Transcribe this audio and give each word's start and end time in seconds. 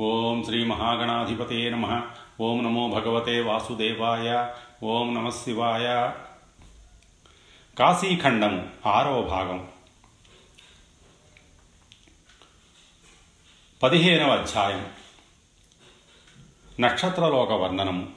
ఓం 0.00 0.44
శ్రీ 0.44 0.64
మహాగణాధిపతే 0.64 1.70
నమ. 1.70 2.02
ఓం 2.40 2.64
నమో 2.64 2.88
భగవతే 2.88 3.40
వాసుదేవాయ. 3.40 4.54
ఓం 4.82 5.14
నమ 5.14 5.28
శివాయ. 5.28 6.10
కాశీఖండము 7.78 8.68
ఆరవ 8.86 9.22
భాగం. 9.22 9.68
పదిహేనవ 13.82 14.30
అధ్యాయం. 14.30 14.86
నక్షత్రలోక 16.80 17.52
వర్ణనము 17.52 18.08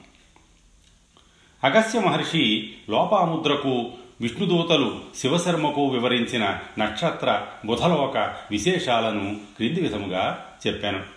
అగస్త్య 1.64 2.00
మహర్షి 2.00 2.74
లోపాముద్రకు 2.90 3.92
విష్ణుదూతలు 4.20 5.00
శివశర్మకు 5.16 5.86
వివరించిన 5.86 6.58
నక్షత్ర 6.78 7.46
బుధలోక 7.66 8.16
విశేషాలను 8.50 9.40
క్రింది 9.56 9.80
విధముగా 9.80 10.56
చెప్పాను. 10.66 11.13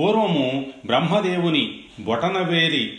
పూర్వము 0.00 0.66
బ్రహ్మదేవుని 0.86 1.80
బొటనవేలి 2.00 2.98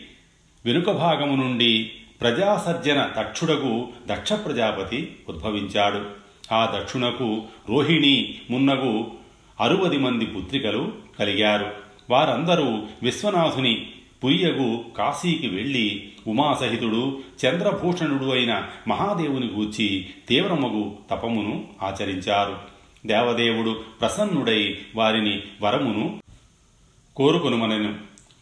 వెనుక 0.66 0.92
భాగము 0.92 1.44
నుండి 1.44 1.92
ప్రజాసర్జన 2.22 3.10
దక్షుడకు 3.20 3.88
దక్ష 4.08 4.34
ప్రజాపతి 4.34 5.16
ఉద్భవించాడు. 5.30 6.06
ఆ 6.54 6.76
దక్షునకు 6.76 7.44
రోహిణి 7.70 8.36
మున్నగు 8.52 9.12
అరువది 9.60 9.98
మంది 9.98 10.26
పుత్రికలు 10.26 10.94
కలిగారు. 11.20 11.72
వారందరూ 12.10 12.84
విశ్వనాథుని 13.04 13.88
పురియగు 14.24 14.86
కాశీకి 14.98 15.48
వెళ్ళి 15.48 16.10
ఉమాసహితుడు 16.28 17.20
చంద్రభూషణుడు 17.46 18.26
అయిన 18.26 18.64
మహాదేవుని 18.88 19.48
గూర్చి 19.48 20.06
తీవ్రమగు 20.30 20.96
తపమును 21.12 21.64
ఆచరించారు. 21.84 22.58
దేవదేవుడు 23.06 23.80
ప్రసన్నుడై 24.02 24.78
వారిని 24.96 25.42
వరమును 25.62 26.22
కోరుకొనుమనెను. 27.16 27.96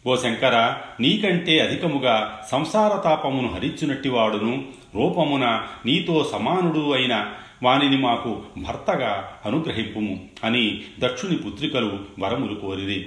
ఓ 0.06 0.16
శంకర 0.16 0.76
నీకంటే 1.00 1.58
అధికముగా 1.58 2.40
సంసార 2.50 2.96
తాపమును 2.96 3.54
హరించునట్టివాడును. 3.54 4.64
రూపమున 4.94 5.62
నీతో 5.86 6.28
సమానుడు 6.32 6.92
అయిన 6.92 7.26
వానిని 7.62 7.98
మాకు 7.98 8.42
భర్తగా 8.58 9.32
అనుగ్రహింపుము 9.46 10.20
అని 10.44 10.80
దక్షుని 10.98 11.36
పుత్రికలు 11.36 11.98
వరములు 12.20 12.54
కోరిరి. 12.54 13.06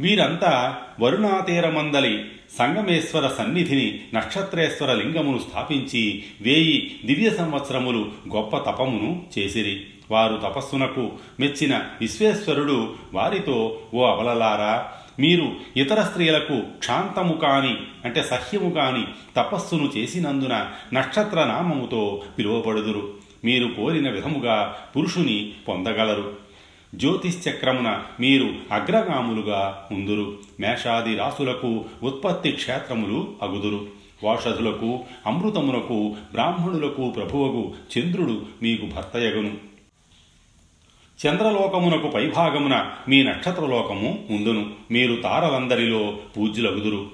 వీరంతా 0.00 0.78
వరుణాతీరమందలి 1.00 2.24
సంగమేశ్వర 2.58 3.28
సన్నిధిని 3.28 4.00
నక్షత్రేశ్వర 4.14 4.94
లింగమును 4.94 5.38
స్థాపించి 5.38 6.24
వేయి 6.40 7.00
దివ్య 7.04 7.30
సంవత్సరములు 7.30 8.12
గొప్ప 8.36 8.56
తపమును 8.56 9.22
చేసిరి. 9.38 9.86
వారు 10.12 10.36
తపస్సునకు 10.36 11.10
మెచ్చిన 11.40 11.82
విశ్వేశ్వరుడు 12.00 12.94
వారితో 13.14 13.78
ఓ 13.94 14.04
అవలలారా 14.04 14.88
మీరు 15.18 15.52
ఇతర 15.76 16.02
స్త్రీలకు 16.02 16.60
క్షాంతము 16.78 17.32
కాని 17.32 17.76
అంటే 18.04 18.22
సహ్యము 18.22 18.70
కాని 18.70 19.06
తపస్సును 19.36 19.90
చేసినందున 19.96 20.66
నక్షత్ర 20.92 21.44
నామముతో 21.44 22.22
పిలువబడుదురు. 22.38 23.12
మీరు 23.44 23.68
కోరిన 23.68 24.10
విధముగా 24.10 24.76
పురుషుని 24.96 25.52
పొందగలరు. 25.68 26.32
జ్యోతిశ్చక్రమున 26.94 28.02
మీరు 28.20 28.54
అగ్రగాములుగా 28.72 29.88
ఉందురు. 29.90 30.34
మేషాది 30.60 31.16
రాసులకు 31.16 31.84
ఉత్పత్తి 32.02 32.52
క్షేత్రములు 32.52 33.34
అగుదురు. 33.42 34.02
వాషధులకు 34.24 35.00
అమృతమునకు 35.26 36.16
బ్రాహ్మణులకు 36.32 37.10
ప్రభువగు 37.10 37.74
చంద్రుడు 37.98 38.42
మీకు 38.62 38.86
భర్తయగును 38.86 39.71
చంద్రలోకమునకు 41.26 42.08
పైభాగమున 42.08 42.90
మీ 43.08 43.22
నక్షత్రలోకము 43.22 44.24
ఉండును 44.30 44.70
మీరు 44.90 45.16
తారలందరిలో 45.16 46.18
పూజ్యులగుదురు. 46.36 47.06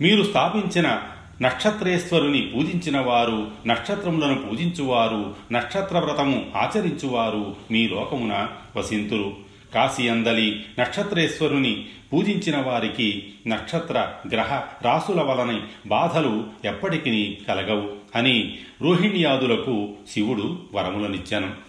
మీరు 0.00 0.22
స్థాపించిన 0.22 1.02
నక్షత్రేశ్వరుని 1.42 2.40
పూజించిన 2.40 3.00
వారు 3.00 3.46
నక్షత్రములను 3.66 4.34
పూజించువారు 4.34 5.34
నక్షత్ర 5.52 5.98
వ్రతము 5.98 6.46
ఆచరించువారు 6.56 7.56
మీ 7.70 7.88
లోకమున 7.88 8.48
వసింతురు. 8.76 9.36
కాశీయందలి 9.74 10.64
నక్షత్రేశ్వరుని 10.80 11.86
పూజించిన 12.12 12.62
వారికి 12.62 13.32
నక్షత్ర 13.46 14.08
గ్రహ 14.28 14.62
రాసుల 14.82 15.22
వలన 15.22 15.60
బాధలు 15.86 16.44
ఎప్పటికీ 16.64 17.38
కలగవు 17.48 17.90
అని 18.14 18.58
రోహిణ్యాదులకు 18.82 19.88
శివుడు 20.10 20.58
వరములనిచ్చాను. 20.74 21.65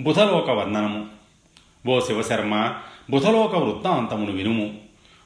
బుధలోక 0.00 0.50
వర్ణనము. 0.50 1.06
ఓ 1.88 2.00
శివశర్మ 2.00 2.72
బుధలోక 3.10 3.54
వృత్తాంతమును 3.54 4.32
వినుము. 4.32 4.74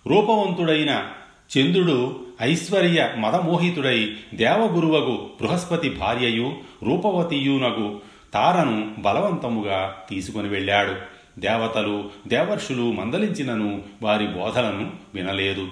రూపవంతుడైన 0.06 1.10
చంద్రుడు 1.59 2.21
ఐశ్వర్య 2.43 3.15
మదమోహితుడై 3.19 4.15
దేవగురువగు 4.34 5.28
బృహస్పతి 5.41 5.91
భార్యయు 5.91 6.55
రూపవతియునగు 6.82 8.00
తారను 8.34 8.94
బలవంతముగా 8.99 9.97
తీసుకుని 10.11 10.49
వెళ్ళాడు. 10.49 10.94
దేవతలు 11.41 12.05
దేవర్షులు 12.28 12.93
మందలించినను 12.93 13.82
వారి 14.03 14.27
బోధలను 14.27 14.91
వినలేదు. 15.15 15.69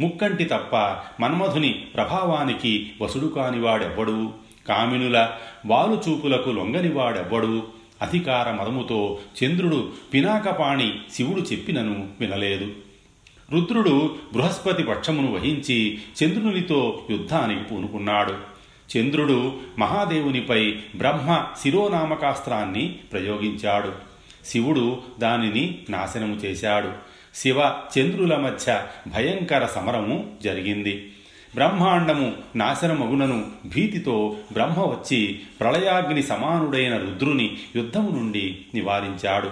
ముక్కంటి 0.00 0.44
తప్ప 0.44 0.76
మన్మధుని 1.20 1.72
ప్రభావానికి 1.94 2.92
వసుడు 3.02 3.26
కానివాడెవ్వడు? 3.26 4.32
కామినుల 4.68 5.28
వాలుచూపులకు 5.66 6.50
లొంగనివాడెవ్వడు? 6.50 7.73
అధికార 8.02 8.50
మదముతో 8.50 9.18
చంద్రుడు 9.44 9.92
పినాకపాణి 10.14 10.94
శివుడు 11.12 11.40
చెప్పినను 11.40 12.08
వినలేదు. 12.20 12.72
రుద్రుడు 13.52 14.16
బృహస్పతి 14.32 14.82
పక్షమును 14.82 15.34
వహించి 15.34 15.98
చంద్రునితో 16.24 17.06
యుద్ధానికి 17.10 17.62
పూనుకున్నాడు. 17.62 18.54
చంద్రుడు 18.98 19.52
మహాదేవునిపై 19.78 20.76
బ్రహ్మ 20.96 21.46
శిరోనామకాస్త్రాన్ని 21.62 22.96
ప్రయోగించాడు. 23.12 23.92
శివుడు 24.46 25.02
దానిని 25.18 25.78
నాశనము 25.90 26.34
చేశాడు. 26.34 26.92
శివ 27.34 27.62
చంద్రుల 27.98 28.36
మధ్య 28.36 28.86
భయంకర 29.08 29.66
సమరము 29.66 30.30
జరిగింది. 30.42 31.12
బ్రహ్మాండము 31.54 32.32
నాశనమగునను 32.56 33.46
భీతితో 33.66 34.36
బ్రహ్మ 34.52 34.80
వచ్చి 34.80 35.40
ప్రళయాగ్ని 35.60 36.22
సమానుడైన 36.22 36.96
రుద్రుని 36.96 37.56
యుద్ధము 37.76 38.10
నుండి 38.10 38.58
నివారించాడు. 38.74 39.50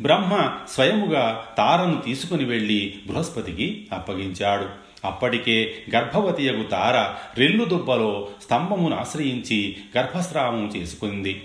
బ్రహ్మ 0.00 0.56
స్వయముగా 0.68 1.44
తారను 1.56 2.02
తీసుకుని 2.06 2.44
వెళ్ళి 2.44 2.94
బృహస్పతికి 3.06 3.86
అప్పగించాడు. 3.92 4.66
అప్పటికే 5.06 5.74
గర్భవతియగు 5.94 6.62
తార 6.62 7.14
రెల్లు 7.40 7.64
దుబ్బలో 7.64 8.28
స్తంభమును 8.42 8.96
ఆశ్రయించి 8.96 9.76
గర్భస్రావము 9.98 10.72
చేసుకుంది. 10.76 11.42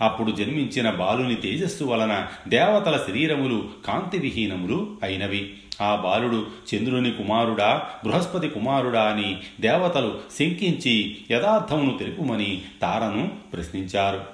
అప్పుడు 0.00 0.30
జన్మించిన 0.30 0.90
బాలుని 0.90 1.34
తేజస్సు 1.34 1.84
వలన 1.84 2.26
దేవతల 2.48 3.04
శరీరములు 3.08 3.68
కాంతివిహీనములు 3.86 4.96
అయినవి. 5.02 5.54
ఆ 5.80 5.94
బాలుడు 5.96 6.46
చంద్రుని 6.74 7.10
కుమారుడా 7.10 7.88
బృహస్పతి 8.04 8.48
కుమారుడా 8.48 9.02
అని 9.02 9.40
దేవతలు 9.60 10.18
శంకించి 10.38 11.16
యథార్థమును 11.30 11.98
తెలుపుమని 11.98 12.62
తారను 12.82 13.30
ప్రశ్నించారు. 13.52 14.24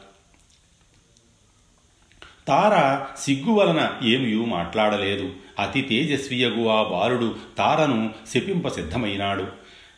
తార 2.49 3.04
సిగ్గు 3.21 3.53
వలన 3.53 3.94
ఏమియూ 4.03 4.44
మాట్లాడలేదు. 4.44 5.31
అతి 5.59 5.82
తేజస్వియగు 5.82 6.69
ఆ 6.69 6.82
బాలుడు 6.82 7.34
తారను 7.59 8.10
శపింప 8.34 8.69
సిద్ధమైనాడు. 8.69 9.47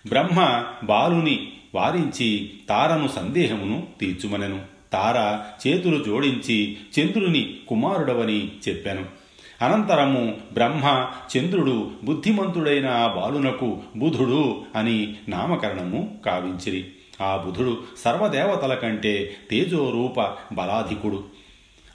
బ్రహ్మ 0.08 0.64
బాలుని 0.84 1.52
వారించి 1.74 2.50
తారను 2.68 3.08
సందేహమును 3.08 3.86
తీర్చుమనెను. 4.00 4.62
తార 4.92 5.40
చేతులు 5.68 6.04
జోడించి 6.04 6.76
చంద్రుని 7.00 7.56
కుమారుడవని 7.68 8.50
చెప్పాను. 8.68 9.19
అనంతరము 9.62 10.34
బ్రహ్మ 10.52 11.10
చంద్రుడు 11.36 11.90
బుద్ధిమంతుడైన 12.04 12.88
ఆ 12.88 13.06
బాలునకు 13.06 13.78
బుధుడు 13.96 14.62
అని 14.76 15.14
నామకరణము 15.28 16.18
కావించిరి. 16.26 16.84
ఆ 17.20 17.36
బుధుడు 17.36 17.78
సర్వదేవతల 18.04 18.74
కంటే 18.74 19.30
తేజోరూప 19.50 20.20
బలాధికుడు. 20.52 21.24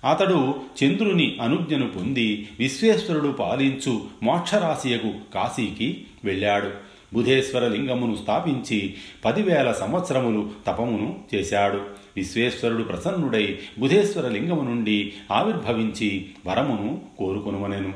అతడు 0.10 0.56
చంద్రుని 0.84 1.38
అనుజ్ఞను 1.42 1.88
పొంది 1.88 2.50
విశ్వేశ్వరుడు 2.60 3.28
పాలించు 3.28 4.02
మోక్షరాశియకు 4.24 5.14
కాశీకి 5.34 6.06
వెళ్ళాడు. 6.24 6.70
బుధేశ్వర 7.14 7.68
లింగమును 7.68 8.16
స్థాపించి 8.16 8.94
పదివేల 9.26 9.72
సంవత్సరములు 9.72 10.50
తపమును 10.68 11.20
చేశాడు. 11.36 12.05
విశ్వేశ్వరుడు 12.16 12.84
ప్రసన్నుడై 12.84 13.60
బుధేశ్వర 13.80 14.28
లింగము 14.28 14.62
నుండి 14.62 15.14
ఆవిర్భవించి 15.32 16.30
వరమును 16.46 17.02
కోరుకొనుమనెను. 17.20 17.94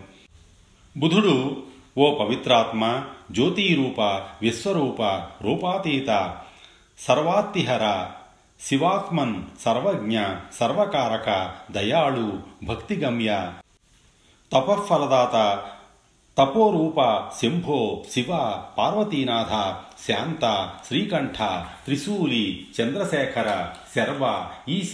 బుధుడు 0.97 1.63
ఓ 1.97 2.25
పవిత్రాత్మ 2.25 3.03
జ్యోతిరూప 3.31 3.99
విశ్వరూప 4.41 5.01
రూపాతీత 5.41 6.35
సర్వాత్తిహర 6.99 8.07
శివాత్మన్ 8.61 9.43
సర్వజ్ఞ 9.61 10.19
సర్వకారక 10.59 11.51
దయాళు 11.71 12.39
భక్తిగమ్య 12.63 13.51
తపఃఫలదాత 14.51 15.63
తపోరూప 16.39 16.99
శంభో 17.41 18.03
శివ 18.11 18.27
పార్వతీనాథ 18.77 19.49
శాంత 20.07 20.73
శ్రీకంఠ 20.87 21.37
త్రిశూలి 21.85 22.65
చంద్రశేఖర 22.81 23.69
శర్వ 23.95 24.49
ఈశ 24.69 24.93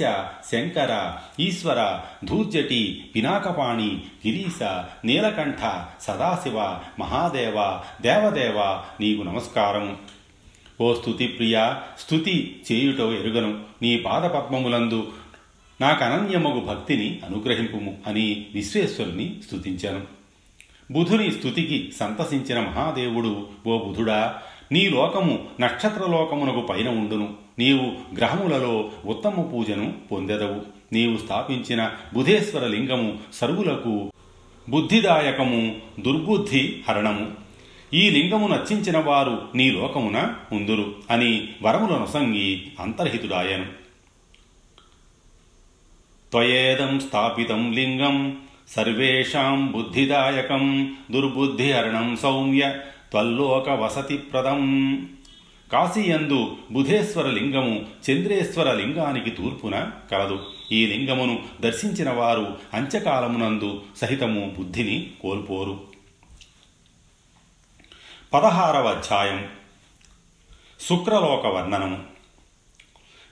శంకర 0.51 1.17
ఈశ్వర 1.39 1.99
ధూర్జటి 2.23 3.09
పినాకపాణి 3.15 3.89
గిరీశ 4.27 4.63
నీలకంఠ 5.05 5.61
సదాశివ 6.01 6.57
మహాదేవ 6.99 7.81
దేవదేవ 8.01 8.81
నీకు 8.99 9.21
నమస్కారం 9.21 9.97
ఓ 10.81 10.93
స్థుతి 10.93 11.27
ప్రియ 11.27 11.73
స్థుతి 11.99 12.61
చేయుటో 12.71 13.13
ఎరుగను. 13.13 13.59
నీ 13.81 13.97
పాదపద్మములందు 13.97 15.07
నాకనన్యమగు 15.81 16.59
భక్తిని 16.59 17.21
అనుగ్రహింపుము 17.25 17.97
అని 18.07 18.45
విశ్వేశ్వరుని 18.53 19.35
స్థుతించాను 19.47 20.24
బుధుని 20.91 21.31
స్థుతికి 21.31 21.91
సంతసించిన 21.91 22.59
మహాదేవుడు 22.59 23.47
ఓ 23.67 23.77
బుధుడా 23.77 24.41
నీ 24.71 24.89
లోకము 24.89 25.47
నక్షత్రలోకమునకు 25.59 26.61
పైన 26.61 26.89
ఉండును. 26.89 27.33
నీవు 27.59 28.15
గ్రహములలో 28.15 28.91
ఉత్తమ 29.05 29.41
పూజను 29.41 29.93
పొందెదవు. 30.11 30.61
నీవు 30.93 31.17
స్థాపించిన 31.17 31.91
బుధేశ్వర 32.13 32.67
లింగము 32.67 33.19
సర్వులకు 33.33 34.11
బుద్ధిదాయకము 34.69 35.75
దుర్బుద్ధి 35.99 36.81
హరణము. 36.89 37.31
ఈ 37.93 38.09
లింగము 38.09 38.47
నచ్చించిన 38.47 38.97
వారు 38.97 39.41
నీ 39.55 39.71
లోకమున 39.71 40.33
ఉందురు 40.51 40.95
అని 41.11 41.49
వరములనుసంగి 41.61 42.63
అంతర్హితుడాయను 42.79 43.65
త్వయేదం 46.31 46.99
స్థాపితం 46.99 47.71
లింగం 47.71 48.37
సర్వేషాం 48.69 49.71
బుద్ధిదాయకం 49.71 50.95
దుర్బుద్ధిహరణం 51.11 52.17
సౌమ్య 52.17 52.77
త్వల్లోక 53.11 53.69
వసతిప్రదం 53.69 55.09
కాశీయందు 55.71 56.57
బుధేశ్వర 56.71 57.27
లింగము 57.27 57.85
చంద్రేశ్వర 58.09 58.73
లింగానికి 58.73 59.29
తూర్పున 59.29 59.91
కలదు. 60.11 60.45
ఈ 60.71 60.87
లింగమును 60.87 61.43
దర్శించిన 61.61 62.09
వారు 62.09 62.57
అంత్యకాలమునందు 62.73 63.81
సహితము 63.97 64.55
బుద్ధిని 64.57 65.11
కోల్పోరు. 65.21 65.79
పదహారవ 68.33 68.87
అధ్యాయం. 68.87 69.47
శుక్రలోక 70.79 71.47
వర్ణనము 71.47 72.14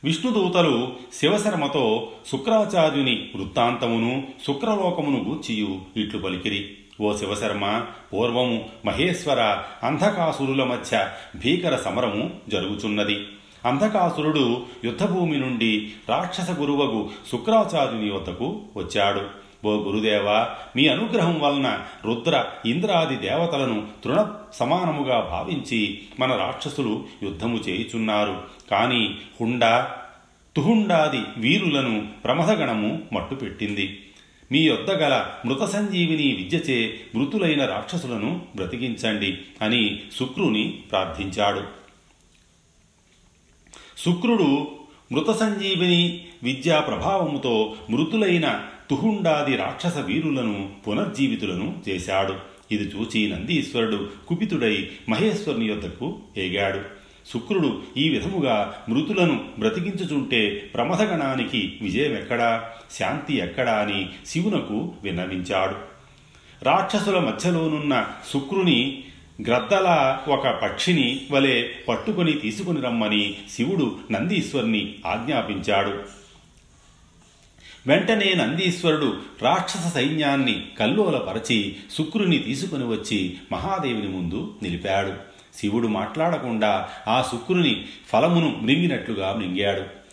విష్ణుదూతలు 0.03 0.93
శివశర్మతో 1.13 2.07
శుక్రాచార్యుని 2.31 3.29
వృత్తాంతమును 3.35 4.23
శుక్రలోకమును 4.47 5.23
గూర్చియు 5.23 5.81
ఇట్లు 5.97 6.19
పలికిరి. 6.19 6.69
ఓ 7.01 7.15
శివశర్మ 7.15 7.85
పూర్వము 8.13 8.65
మహేశ్వర 8.85 9.63
అంధకాసురుల 9.83 10.63
మధ్య 10.63 11.09
భీకర 11.35 11.75
సమరము 11.75 12.31
జరుగుచున్నది. 12.49 13.19
అంధకాసురుడు 13.65 14.65
యుద్ధభూమి 14.85 15.37
నుండి 15.37 15.91
రాక్షస 16.09 16.51
గురువగు 16.51 17.09
శుక్రాచార్యుని 17.31 18.11
వద్దకు 18.11 18.61
వచ్చాడు. 18.77 19.42
ఓ 19.65 19.83
గురుదేవ 19.83 20.47
మీ 20.75 20.87
అనుగ్రహం 20.87 21.39
వలన 21.39 21.85
రుద్ర 22.05 22.45
ఇంద్రాది 22.65 23.15
దేవతలను 23.15 23.87
తృణ 24.03 24.31
సమానముగా 24.53 25.19
భావించి 25.19 26.01
మన 26.19 26.35
రాక్షసులు 26.35 27.05
యుద్ధము 27.23 27.57
చేయుచున్నారు. 27.57 28.43
కానీ 28.71 29.17
హుండ 29.41 29.87
తుహుండాది 30.55 31.21
వీరులను 31.37 32.07
ప్రమథగణము 32.23 33.01
మట్టుపెట్టింది. 33.13 33.99
మీ 34.51 34.59
యొద్ద 34.59 34.91
గల 34.91 35.25
మృత 35.45 35.63
సంజీవిని 35.63 36.35
విద్యచే 36.35 36.99
మృతులైన 37.15 37.65
రాక్షసులను 37.65 38.41
బ్రతికించండి 38.55 39.37
అని 39.61 40.01
శుక్రుని 40.19 40.79
ప్రార్థించాడు. 40.91 41.63
శుక్రుడు 44.05 44.67
మృత 45.11 45.29
సంజీవిని 45.29 46.25
విద్యా 46.43 46.79
ప్రభావముతో 46.79 47.75
మృతులైన 47.89 48.65
తుహుండాది 48.89 49.55
రాక్షస 49.55 49.97
వీరులను 49.97 50.69
పునర్జీవితులను 50.87 51.75
చేశాడు. 51.89 52.35
ఇది 52.71 52.83
చూచి 52.83 53.31
నందీశ్వరుడు 53.31 54.09
కుపితుడై 54.27 54.89
మహేశ్వరుని 55.09 55.65
యొద్దకు 55.65 56.19
ఏగాడు. 56.37 56.79
శుక్రుడు 57.33 57.81
ఈ 57.97 58.09
విధముగా 58.09 58.75
మృతులను 58.89 59.45
బ్రతికించుచుంటే 59.59 60.71
ప్రమథగణానికి 60.73 61.73
విజయమెక్కడా? 61.81 62.69
శాంతి 62.99 63.37
ఎక్కడా 63.37 63.73
అని 63.73 64.09
శివునకు 64.25 64.93
విన్నవించాడు. 65.03 65.75
రాక్షసుల 66.63 67.19
మధ్యలోనున్న 67.19 68.05
శుక్రుని 68.33 69.03
గ్రద్దలా 69.47 70.23
ఒక 70.27 70.47
పక్షిని 70.47 71.21
వలె 71.31 71.63
పట్టుకొని 71.87 72.31
తీసుకుని 72.31 72.81
రమ్మని 72.81 73.35
శివుడు 73.51 73.95
నందీశ్వరుని 74.11 74.95
ఆజ్ఞాపించాడు. 75.05 76.22
వెంటనే 77.87 78.33
నందీశ్వరుడు 78.33 79.17
రాక్షస 79.41 79.93
సైన్యాన్ని 79.93 80.65
కల్లోలపరచి 80.79 81.75
శుక్రుని 81.97 82.37
తీసుకుని 82.37 82.85
వచ్చి 82.85 83.37
మహాదేవుని 83.51 84.07
ముందు 84.07 84.55
నిలిపాడు. 84.63 85.13
శివుడు 85.57 85.87
మాట్లాడకుండా 85.87 86.89
ఆ 87.07 87.21
శుక్రుని 87.31 87.85
ఫలమును 88.07 88.59
మృంగినట్లుగా 88.61 89.33
మృంగాడు. 89.33 90.03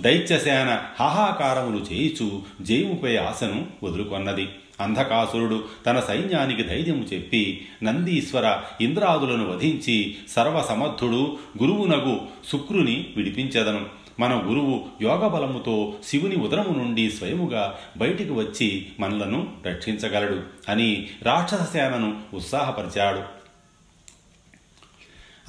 దైత్యసేన 0.00 0.82
హాహాకారములు 1.00 1.84
చేయిచు 1.92 2.42
జయముపై 2.62 3.16
ఆశను 3.16 3.66
వదులుకొన్నది. 3.82 4.48
అంధకాసురుడు 4.80 5.64
తన 5.86 6.00
సైన్యానికి 6.00 6.62
ధైర్యము 6.62 7.02
చెప్పి 7.02 7.66
నందీశ్వర 7.82 8.60
ఇంద్రాదులను 8.80 9.56
వధించి 9.56 10.16
సర్వసమర్థుడు 10.28 11.36
గురువునగు 11.62 12.20
శుక్రుని 12.52 13.06
విడిపించదను. 13.16 14.01
మన 14.22 14.42
గురువు 14.46 14.84
యోగబలముతో 15.02 15.94
శివుని 16.04 16.36
ఉదరము 16.36 16.78
నుండి 16.78 17.10
స్వయముగా 17.10 17.78
బయటికి 17.96 18.30
వచ్చి 18.30 18.86
మనలను 19.00 19.48
రక్షించగలడు 19.66 20.42
అని 20.68 21.06
రాక్షస 21.22 21.72
సేనను 21.72 22.20
ఉత్సాహపరిచాడు. 22.34 23.20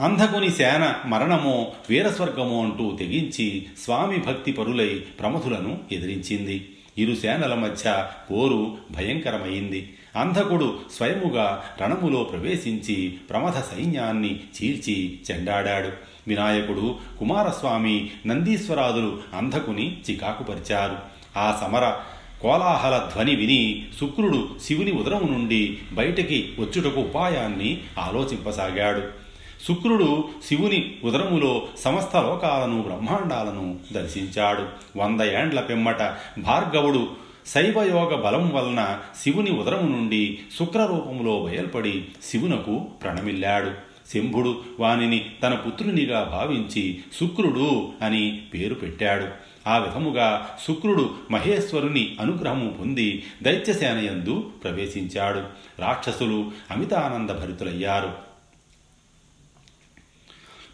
అంధకుని 0.03 0.49
సేన 0.49 0.95
మరణమో 1.05 1.71
వీరస్వర్గమో 1.89 2.63
అంటూ 2.63 2.95
తెగించి 2.99 3.65
స్వామి 3.83 4.17
భక్తి 4.17 4.51
పరులై 4.51 5.03
ప్రమథులను 5.19 5.79
ఎదిరించింది. 5.91 6.69
ఇరు 6.97 7.15
సేనల 7.15 7.53
మధ్య 7.53 8.07
పోరు 8.31 8.77
భయంకరమైంది. 8.92 9.94
అంధకుడు 10.15 10.80
స్వయముగా 10.97 11.63
రణములో 11.81 12.23
ప్రవేశించి 12.23 13.18
ప్రమథ 13.30 13.57
సైన్యాన్ని 13.57 14.35
చీల్చి 14.35 15.19
చెండాడాడు. 15.31 16.12
వినాయకుడు 16.27 16.95
కుమారస్వామి 17.19 18.09
నందీశ్వరాదులు 18.27 19.18
అంధకుని 19.35 19.97
చికాకుపరిచారు. 20.09 20.97
ఆ 21.37 21.57
సమర 21.61 21.94
కోలాహల 22.42 23.09
ధ్వని 23.13 23.35
విని 23.35 23.85
శుక్రుడు 23.99 24.49
శివుని 24.63 24.92
ఉదరము 24.92 25.37
నుండి 25.37 25.77
బయటికి 25.94 26.53
వచ్చుటకు 26.59 27.01
ఉపాయాన్ని 27.01 27.81
ఆలోచింపసాగాడు. 27.99 29.23
శుక్రుడు 29.68 30.30
శివుని 30.45 30.95
ఉదరములో 31.03 31.68
సమస్త 31.77 32.15
లోకాలను 32.15 32.81
బ్రహ్మాండాలను 32.81 33.80
దర్శించాడు. 33.92 34.65
వంద 34.99 35.21
ఏండ్ల 35.21 35.59
పిమ్మట 35.59 36.01
భార్గవుడు 36.37 37.07
శైవయోగ 37.47 38.15
బలం 38.15 38.49
వలన 38.49 38.99
శివుని 39.23 39.51
ఉదరము 39.51 39.97
నుండి 39.97 40.39
శుక్రరూపములో 40.59 41.39
బయల్పడి 41.39 42.06
శివునకు 42.23 42.87
ప్రణమిల్లాడు. 43.03 43.71
శంభుడు 44.14 44.62
వానిని 44.80 45.31
తన 45.44 45.54
పుత్రునిగా 45.54 46.24
భావించి 46.24 47.04
శుక్రుడు 47.19 47.92
అని 48.02 48.42
పేరు 48.54 48.74
పెట్టాడు. 48.74 49.28
ఆ 49.69 49.78
విధముగా 49.78 50.50
శుక్రుడు 50.68 51.10
మహేశ్వరుని 51.31 52.16
అనుగ్రహము 52.22 52.69
పొంది 52.69 53.24
దైత్యసేనయందు 53.44 54.52
ప్రవేశించాడు. 54.64 55.42
రాక్షసులు 55.81 56.52
అమితానంద 56.72 57.30
భరితులయ్యారు 57.30 58.32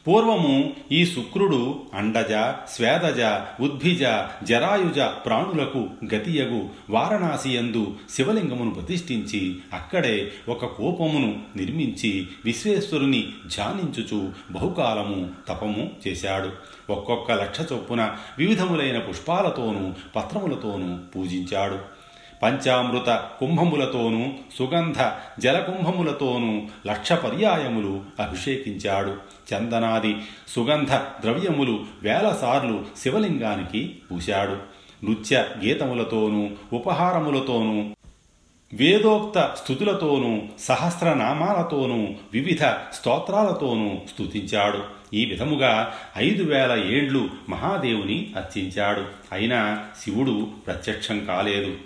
పూర్వము 0.09 0.73
ఈ 0.91 1.05
శుక్రుడు 1.05 1.79
అండజ 1.93 2.53
స్వేదజ 2.69 3.21
ఉద్భిజ 3.61 4.01
జరాయుజ 4.43 4.99
ప్రాణులకు 4.99 5.89
గతియగు 6.15 6.69
వారణాసియందు 6.89 7.95
శివలింగమును 8.15 8.71
ప్రతిష్ఠించి 8.71 9.55
అక్కడే 9.73 10.31
ఒక 10.49 10.65
కోపమును 10.65 11.39
నిర్మించి 11.55 12.27
విశ్వేశ్వరుని 12.45 13.27
ధ్యానించుచు 13.55 14.31
బహుకాలము 14.51 15.29
తపము 15.49 15.91
చేశాడు. 16.07 16.49
ఒక్కొక్క 16.91 17.31
లక్ష 17.31 17.61
చొప్పున 17.61 18.15
వివిధములైన 18.37 18.99
పుష్పాలతోనూ 18.99 19.93
పత్రములతోనూ 20.15 20.97
పూజించాడు. 21.15 21.99
పంచామృత 22.43 23.23
కుంభములతోనూ 23.39 24.25
సుగంధ 24.59 25.11
జలకుంభములతోనూ 25.39 26.61
లక్ష 26.87 27.13
పర్యాయములు 27.13 28.01
అభిషేకించాడు. 28.19 29.28
చందనాది 29.53 30.15
సుగంధ 30.47 30.93
ద్రవ్యములు 30.93 31.79
వేలసార్లు 32.03 32.85
శివలింగానికి 33.03 33.95
పూశాడు. 34.11 34.79
నృత్య 35.05 35.45
గీతములతోనూ 35.65 36.49
ఉపహారములతోనూ 36.73 37.89
వేదోక్త 38.73 39.55
స్థుతులతోనూ 39.63 40.41
సహస్రనామాలతోనూ 40.59 42.07
వివిధ 42.33 42.63
స్తోత్రాలతోనూ 42.93 43.91
స్తుతించాడు. 44.13 44.99
ఈ 45.13 45.25
విధముగా 45.25 45.93
ఐదు 46.17 46.43
వేల 46.43 46.83
ఏండ్లు 46.87 47.29
మహాదేవుని 47.49 48.33
అర్చించాడు. 48.37 49.05
అయినా 49.31 49.85
శివుడు 50.03 50.47
ప్రత్యక్షం 50.67 51.25
కాలేదు. 51.25 51.77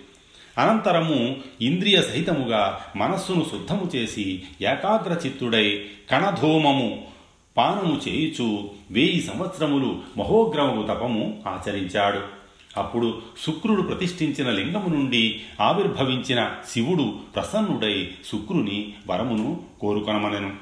అనంతరము 0.58 1.36
ఇంద్రియ 1.62 2.02
సహితముగా 2.02 2.80
మనస్సును 2.96 3.46
శుద్ధము 3.52 3.92
చేసి 3.96 4.44
ఏకాగ్రచిత్తుడై 4.62 5.86
కణధూమము 6.12 7.08
పానము 7.58 8.02
చేయుచు 8.08 8.70
వేయి 8.92 9.22
సంవత్సరములు 9.22 10.00
మహోగ్రమము 10.18 10.88
తపము 10.88 11.44
ఆచరించాడు. 11.48 12.44
అప్పుడు 12.78 13.22
శుక్రుడు 13.46 13.82
ప్రతిష్ఠించిన 13.82 14.52
లింగము 14.52 14.88
నుండి 14.88 15.42
ఆవిర్భవించిన 15.62 16.56
శివుడు 16.70 17.16
ప్రసన్నుడై 17.36 18.12
శుక్రుని 18.32 18.94
వరమును 19.08 19.64
కోరుకొనమనెను. 19.82 20.54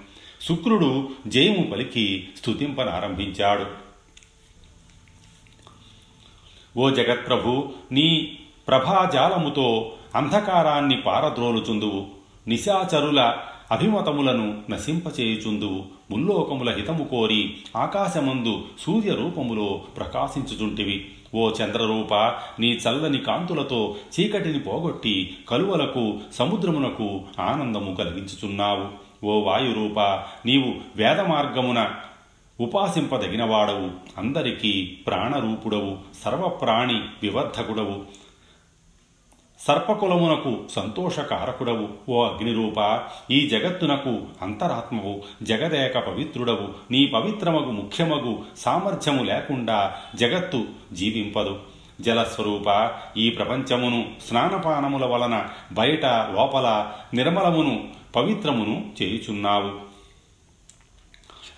శుక్రుడు 0.42 1.10
జయము 1.28 1.72
పలికి 1.72 2.28
స్తుతింపనారంభించాడు. 2.38 3.66
ఓ 6.78 6.90
జగత్ప్రభు 6.90 7.70
నీ 7.92 8.38
ప్రభాజాలముతో 8.68 9.94
అంధకారాన్ని 10.16 11.02
పారద్రోలుచుందువు. 11.02 12.08
నిశాచరుల 12.48 13.38
అభిమతములను 13.72 14.62
నశింపచేయుచుందువు 14.70 15.84
ముల్లోకముల 16.12 16.76
హితము 16.76 17.04
కోరి 17.04 17.54
ఆకాశమందు 17.78 18.64
సూర్యరూపములో 18.80 19.82
ప్రకాశించుచుంటివి. 19.98 21.06
ఓ 21.36 21.50
చంద్రరూప 21.50 22.14
నీ 22.60 22.72
చల్లని 22.72 23.18
కాంతులతో 23.18 23.96
చీకటిని 24.20 24.60
పోగొట్టి 24.60 25.38
కలువలకు 25.50 26.14
సముద్రమునకు 26.34 27.22
ఆనందము 27.40 27.96
కలిగించుచున్నావు. 27.96 29.12
ఓ 29.26 29.42
వాయురూప 29.42 30.00
నీవు 30.46 30.76
వేదమార్గమున 30.96 31.90
ఉపాసింపదగినవాడవు. 32.62 33.90
అందరికీ 34.18 34.98
ప్రాణరూపుడవు. 35.08 35.98
సర్వప్రాణి 36.26 37.02
వివర్ధకుడవు. 37.24 38.21
సర్పకులమునకు 39.68 40.60
సంతోషకారకుడవు. 40.70 41.88
ఓ 42.10 42.24
అగ్నిరూప 42.24 43.00
ఈ 43.32 43.50
జగత్తునకు 43.50 44.20
అంతరాత్మవు. 44.42 45.22
జగదేక 45.44 45.98
పవిత్రుడవు. 45.98 46.68
నీ 46.92 47.08
పవిత్రమగు 47.08 47.72
ముఖ్యమగు 47.72 48.40
సామర్థ్యము 48.58 49.24
లేకుండా 49.24 49.96
జగత్తు 50.16 50.64
జీవింపదు. 50.94 51.60
జలస్వరూప 52.02 52.92
ఈ 53.18 53.30
ప్రపంచమును 53.30 54.06
స్నానపానముల 54.28 55.06
వలన 55.06 55.46
బయట 55.72 56.06
లోపల 56.06 56.92
నిర్మలమును 57.14 57.88
పవిత్రమును 58.16 58.86
చేయుచున్నావు. 59.02 59.91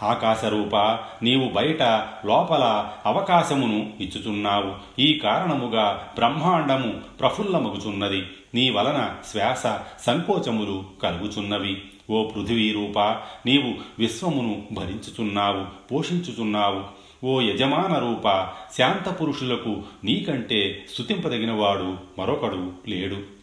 ఆకాశరూప 0.04 0.76
నీవు 1.24 1.50
బయట 1.50 1.84
లోపల 2.26 2.90
అవకాశమును 3.06 3.94
ఇచ్చుచున్నావు. 4.00 5.02
ఈ 5.02 5.14
కారణముగా 5.24 6.08
బ్రహ్మాండము 6.16 6.94
ప్రఫుల్లమగుచున్నది. 7.20 8.24
నీ 8.56 8.70
వలన 8.70 9.10
శ్వాస 9.32 9.64
సంకోచములు 10.06 10.84
కలుగుచున్నవి. 11.04 11.82
ఓ 12.10 12.24
పృథివీ 12.24 12.72
రూప 12.72 13.00
నీవు 13.46 13.74
విశ్వమును 14.00 14.64
భరించుచున్నావు 14.72 15.92
పోషించుచున్నావు. 15.92 17.04
ఓ 17.26 17.42
యజమాన 17.42 18.00
రూప 18.00 18.48
శాంత 18.78 19.22
పురుషులకు 19.22 19.82
నీకంటే 20.04 20.86
స్థుతింపదగినవాడు 20.94 21.98
మరొకడు 22.20 22.72
లేడు. 22.88 23.43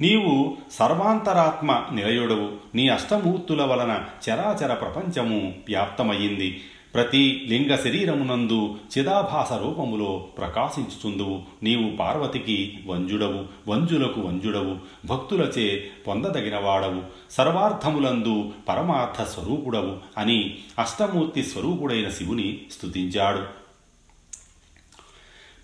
నీవు 0.00 0.56
సర్వాంతరాత్మ 0.72 1.72
నిలయుడవు. 1.92 2.76
నీ 2.76 2.88
అష్టమూర్తుల 2.88 3.62
వలన 3.62 4.04
చరాచర 4.30 4.74
ప్రపంచము 4.74 5.54
వ్యాప్తమయ్యింది. 5.68 6.64
ప్రతి 6.94 7.46
లింగ 7.48 7.76
శరీరమునందు 7.76 8.76
చిదాభాస 8.98 9.52
రూపములో 9.52 10.26
ప్రకాశించుచుందువు. 10.38 11.42
నీవు 11.62 11.96
పార్వతికి 11.96 12.78
వంజుడవు 12.86 13.70
వంజులకు 13.70 14.20
వంజుడవు 14.20 14.76
భక్తులచే 15.06 15.86
పొందదగినవాడవు. 16.06 17.02
సర్వార్థములందు 17.30 18.52
పరమార్థ 18.68 19.22
స్వరూపుడవు 19.30 19.96
అని 20.18 20.58
అష్టమూర్తి 20.78 21.42
స్వరూపుడైన 21.42 22.10
శివుని 22.10 22.60
స్థుతించాడు 22.70 23.60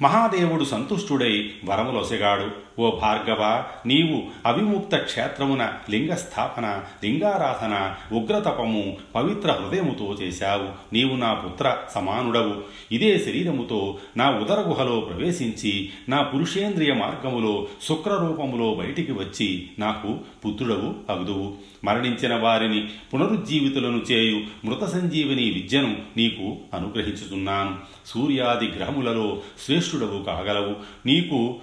మహాదేవుడు 0.03 0.65
సంతుష్టుడై 0.65 1.53
వరములొసగాడు. 1.65 2.66
ఓ 2.79 2.91
భార్గవ 2.91 3.65
నీవు 3.87 4.23
అవిముక్త 4.47 4.97
క్షేత్రమున 4.97 5.73
లింగస్థాపన 5.91 6.83
లింగారాధన 7.05 7.95
ఉగ్రతపము 8.17 8.97
పవిత్ర 9.15 9.53
హృదయముతో 9.53 10.17
చేశావు. 10.23 10.95
నీవు 10.95 11.17
నా 11.17 11.35
పుత్ర 11.35 11.77
సమానుడవు. 11.95 12.55
ఇదే 12.93 13.19
శరీరముతో 13.19 13.99
నా 14.17 14.31
ఉదర 14.31 14.61
గుహలో 14.61 15.01
ప్రవేశించి 15.01 15.91
నా 16.09 16.23
పురుషేంద్రియ 16.23 16.93
మార్గములో 16.93 17.67
శుక్రరూపములో 17.83 18.75
బయటికి 18.75 19.13
వచ్చి 19.13 19.69
నాకు 19.79 20.19
పుత్రుడవు 20.47 20.95
అగుదువు. 21.13 21.53
మరణించిన 21.85 22.35
వారిని 22.35 22.89
పునరుజ్జీవితులను 23.15 23.97
చేయు 24.13 24.41
మృత 24.65 24.85
సంజీవిని 24.85 25.51
విద్యను 25.51 25.97
నీకు 26.17 26.57
అనుగ్రహించుతున్నాను 26.77 27.77
సూర్యాది 28.07 28.69
గ్రహములలో 28.69 29.39
శ్రేష్ఠుడవు 29.67 30.23
కాగలవు. 30.23 30.77
నీకు 31.07 31.57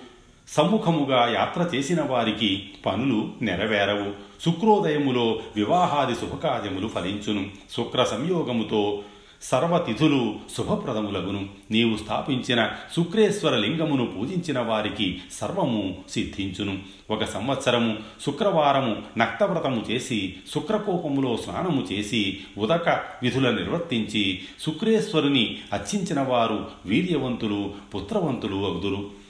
సమ్ముఖముగా 0.48 1.32
యాత్ర 1.34 1.76
చేసిన 1.76 2.02
వారికి 2.02 2.70
పనులు 2.86 3.30
నెరవేరవు. 3.42 4.12
శుక్రోదయములో 4.46 5.40
వివాహాది 5.56 6.16
శుభకార్యములు 6.16 6.88
ఫలించును. 6.88 7.46
శుక్ర 7.76 8.04
సంయోగముతో 8.04 9.02
సర్వతిథులు 9.42 10.36
శుభప్రదములగును. 10.58 11.50
నీవు 11.72 11.98
స్థాపించిన 11.98 12.70
శుక్రేశ్వర 12.96 13.56
లింగమును 13.56 14.06
పూజించిన 14.06 14.60
వారికి 14.60 15.22
సర్వము 15.32 15.98
సిద్ధించును. 16.10 16.80
ఒక 17.10 17.24
సంవత్సరము 17.24 17.98
శుక్రవారము 18.26 18.96
నక్తవ్రతము 19.18 19.86
చేసి 19.92 20.36
శుక్రకోపములో 20.54 21.38
స్నానము 21.38 21.88
చేసి 21.92 22.40
ఉదక 22.58 22.90
విధుల 23.24 23.52
నిర్వర్తించి 23.52 24.42
శుక్రేశ్వరుని 24.66 25.58
అర్చించిన 25.74 26.22
వారు 26.22 26.66
వీర్యవంతులు 26.86 27.74
పుత్రవంతులు 27.96 28.56
అగుదురు. 28.56 29.23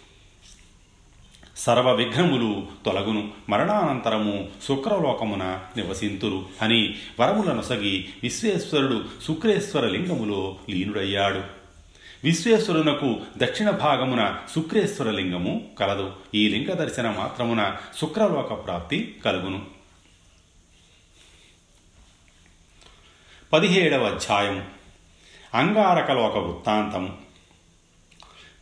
సర్వ 1.57 1.95
విఘ్నములు 1.95 2.67
తొలగును. 2.85 3.31
మరణానంతరము 3.49 4.49
శుక్రలోకమున 4.67 5.59
నివసింతురు 5.77 6.45
అని 6.61 6.95
వరములనొసగి 7.19 8.09
విశ్వేశ్వరుడు 8.23 9.05
శుక్రేశ్వర 9.27 9.87
లింగములో 9.87 10.55
లీనుడయ్యాడు. 10.69 11.41
విశ్వేశ్వరునకు 12.23 13.21
దక్షిణ 13.37 13.69
భాగమున 13.69 14.37
శుక్రేశ్వర 14.55 15.09
లింగము 15.09 15.67
కలదు. 15.79 16.11
ఈ 16.35 16.49
లింగ 16.49 16.73
దర్శన 16.73 17.09
మాత్రమున 17.09 17.75
శుక్రలోక 18.01 18.65
ప్రాప్తి 18.65 19.15
కలుగును. 19.25 19.61
పదిహేడవ 23.53 24.05
అధ్యాయం 24.05 24.67
అంగారకలోక 25.53 26.37
వృత్తాంతం 26.37 27.17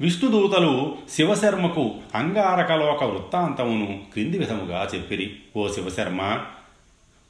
విష్ణుదూతలు 0.02 0.96
శివశర్మకు 1.10 1.96
అంగారకలోక 2.16 3.04
వృత్తాంతమును 3.04 4.00
క్రింది 4.14 4.38
విధముగా 4.38 4.90
చెప్పిరి. 4.96 5.36
ఓ 5.56 5.68
శివశర్మ 5.68 6.40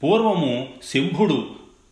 పూర్వము 0.02 0.68
శంభుడు 0.82 1.46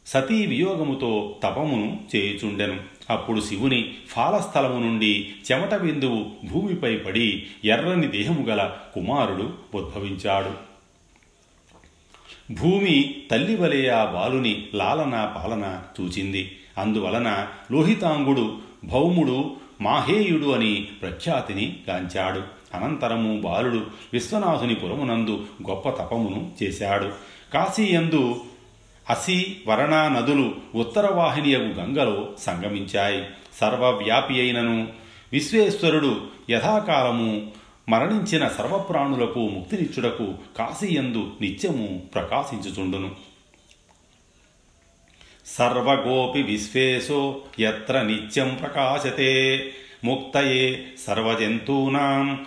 సతీ 0.07 0.47
వియోగముతో 0.47 1.37
తపమును 1.43 2.01
చేయుచుండెను. 2.17 2.81
అప్పుడు 3.11 3.41
శివుని 3.41 3.95
ఫాలస్థలము 4.09 4.79
నుండి 4.81 5.29
చెమట 5.53 5.75
బిందువు 5.75 6.27
భూమిపై 6.47 6.97
పడి 6.97 7.47
ఎర్రని 7.65 8.09
దేహము 8.09 8.47
గల 8.47 8.71
కుమారుడు 8.95 9.53
ఉద్భవించాడు. 9.75 10.71
భూమి 12.55 13.15
తల్లివలే 13.31 13.89
ఆ 13.89 14.05
బాలుని 14.05 14.67
లాలన 14.75 15.33
పాలన 15.37 15.83
చూచింది. 16.01 16.59
అందువలన 16.79 17.47
లోహితాంగుడు 17.73 18.59
భౌముడు 18.85 19.60
మాహేయుడు 19.81 20.47
అని 20.47 20.89
ప్రఖ్యాతిని 21.03 21.77
గాంచాడు. 21.91 22.43
అనంతరము 22.77 23.41
బాలుడు 23.41 23.87
విశ్వనాథుని 24.13 24.75
పురమునందు 24.75 25.45
గొప్ప 25.69 25.89
తపమును 25.89 26.51
చేశాడు. 26.63 27.11
కాశీయందు 27.55 28.41
అసి 29.11 29.57
వరణ 29.67 30.09
నదులు 30.09 30.55
ఉత్తరవాహినియగు 30.75 31.73
గంగలో 31.73 32.29
సంగమించాయి. 32.39 33.25
సర్వవ్యాపి 33.61 34.41
అయినను 34.41 34.89
విశ్వేశ్వరుడు 35.33 36.21
యథాకాలము 36.51 37.51
మరణించిన 37.89 38.49
సర్వప్రాణులకు 38.49 39.39
ముక్తినిచ్చుటకు 39.39 40.35
కాశీయందు 40.59 41.31
నిత్యము 41.41 42.03
ప్రకాశించుచుండును. 42.15 43.30
సర్వగోపి 45.47 46.43
విశ్వేశో 46.43 47.41
ఎత్ర 47.59 48.03
నిత్యం 48.03 48.59
ప్రకాశతే. 48.63 49.65
ముక్తయే 50.05 50.85
సర్వజంతూనాం. 51.07 52.47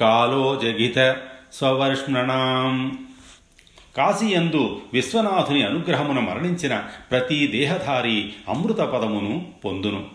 కాలో 0.00 0.60
జగిత 0.62 1.16
స్వవర్ష్ణనాం. 1.52 2.98
కాశీయందు 3.96 4.82
విశ్వనాథుని 4.92 5.62
అనుగ్రహమున 5.62 6.18
మరణించిన 6.18 6.84
ప్రతి 7.10 7.46
దేహధారి 7.46 8.32
అమృత 8.48 8.76
పదమును 8.76 9.46
పొందును. 9.64 10.06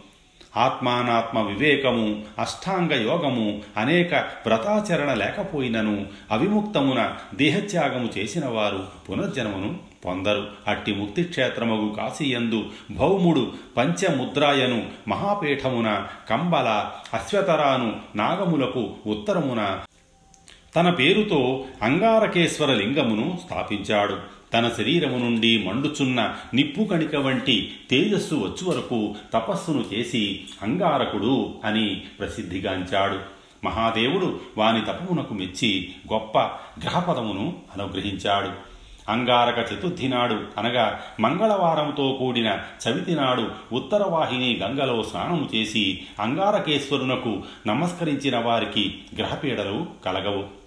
ఆత్మానాత్మ 0.58 1.42
వివేకము 1.42 2.24
అష్టాంగ 2.40 2.92
యోగము 2.92 3.62
అనేక 3.78 4.14
వ్రతాచరణ 4.14 5.14
లేకపోయినను 5.14 6.06
అవిముక్తమున 6.32 7.16
దేహత్యాగము 7.36 8.10
చేసిన 8.18 8.46
వారు 8.46 8.88
పునర్జన్మను 9.10 9.89
పొందరు. 10.06 10.48
అట్టి 10.68 10.96
ముక్తి 10.96 11.24
క్షేత్రమగు 11.24 11.96
కాశీయందు 11.98 12.66
భౌముడు 12.92 13.54
పంచముద్రాయను 13.78 14.88
మహాపీఠమున 15.08 16.08
కంబల 16.30 16.92
అశ్వతరాను 17.14 17.96
నాగములకు 18.16 18.90
ఉత్తరమున 19.08 19.80
తన 20.76 20.90
పేరుతో 20.90 21.66
అంగారకేశ్వర 21.82 22.74
లింగమును 22.74 23.40
స్థాపించాడు. 23.46 24.18
తన 24.54 24.72
శరీరము 24.78 25.18
నుండి 25.18 25.64
మండుచున్న 25.64 26.36
నిప్పు 26.54 26.84
కణిక 26.84 27.16
వంటి 27.16 27.72
తేజస్సు 27.90 28.36
వచ్చు 28.36 28.70
వరకు 28.70 29.16
తపస్సును 29.34 29.84
చేసి 29.94 30.44
అంగారకుడు 30.64 31.56
అని 31.66 32.02
ప్రసిద్ధిగాంచాడు. 32.20 33.20
మహాదేవుడు 33.66 34.40
వాని 34.58 34.82
తపమునకు 34.82 35.34
మెచ్చి 35.34 35.90
గొప్ప 36.14 36.40
గ్రహపదమును 36.84 37.54
అనుగ్రహించాడు. 37.74 38.69
అంగారక 39.10 39.74
చతుర్థి 39.74 40.08
నాడు 40.08 40.40
అనగా 40.58 41.02
మంగళవారంతో 41.20 42.18
కూడిన 42.20 42.58
చవితి 42.88 43.16
నాడు 43.16 43.48
ఉత్తరవాహిని 43.72 44.60
గంగలో 44.64 45.04
స్నానము 45.04 45.50
చేసి 45.56 46.02
అంగారకేశ్వరునకు 46.20 47.44
నమస్కరించిన 47.68 48.38
వారికి 48.38 48.98
గ్రహపీడలు 49.18 49.86
కలగవు. 50.06 50.59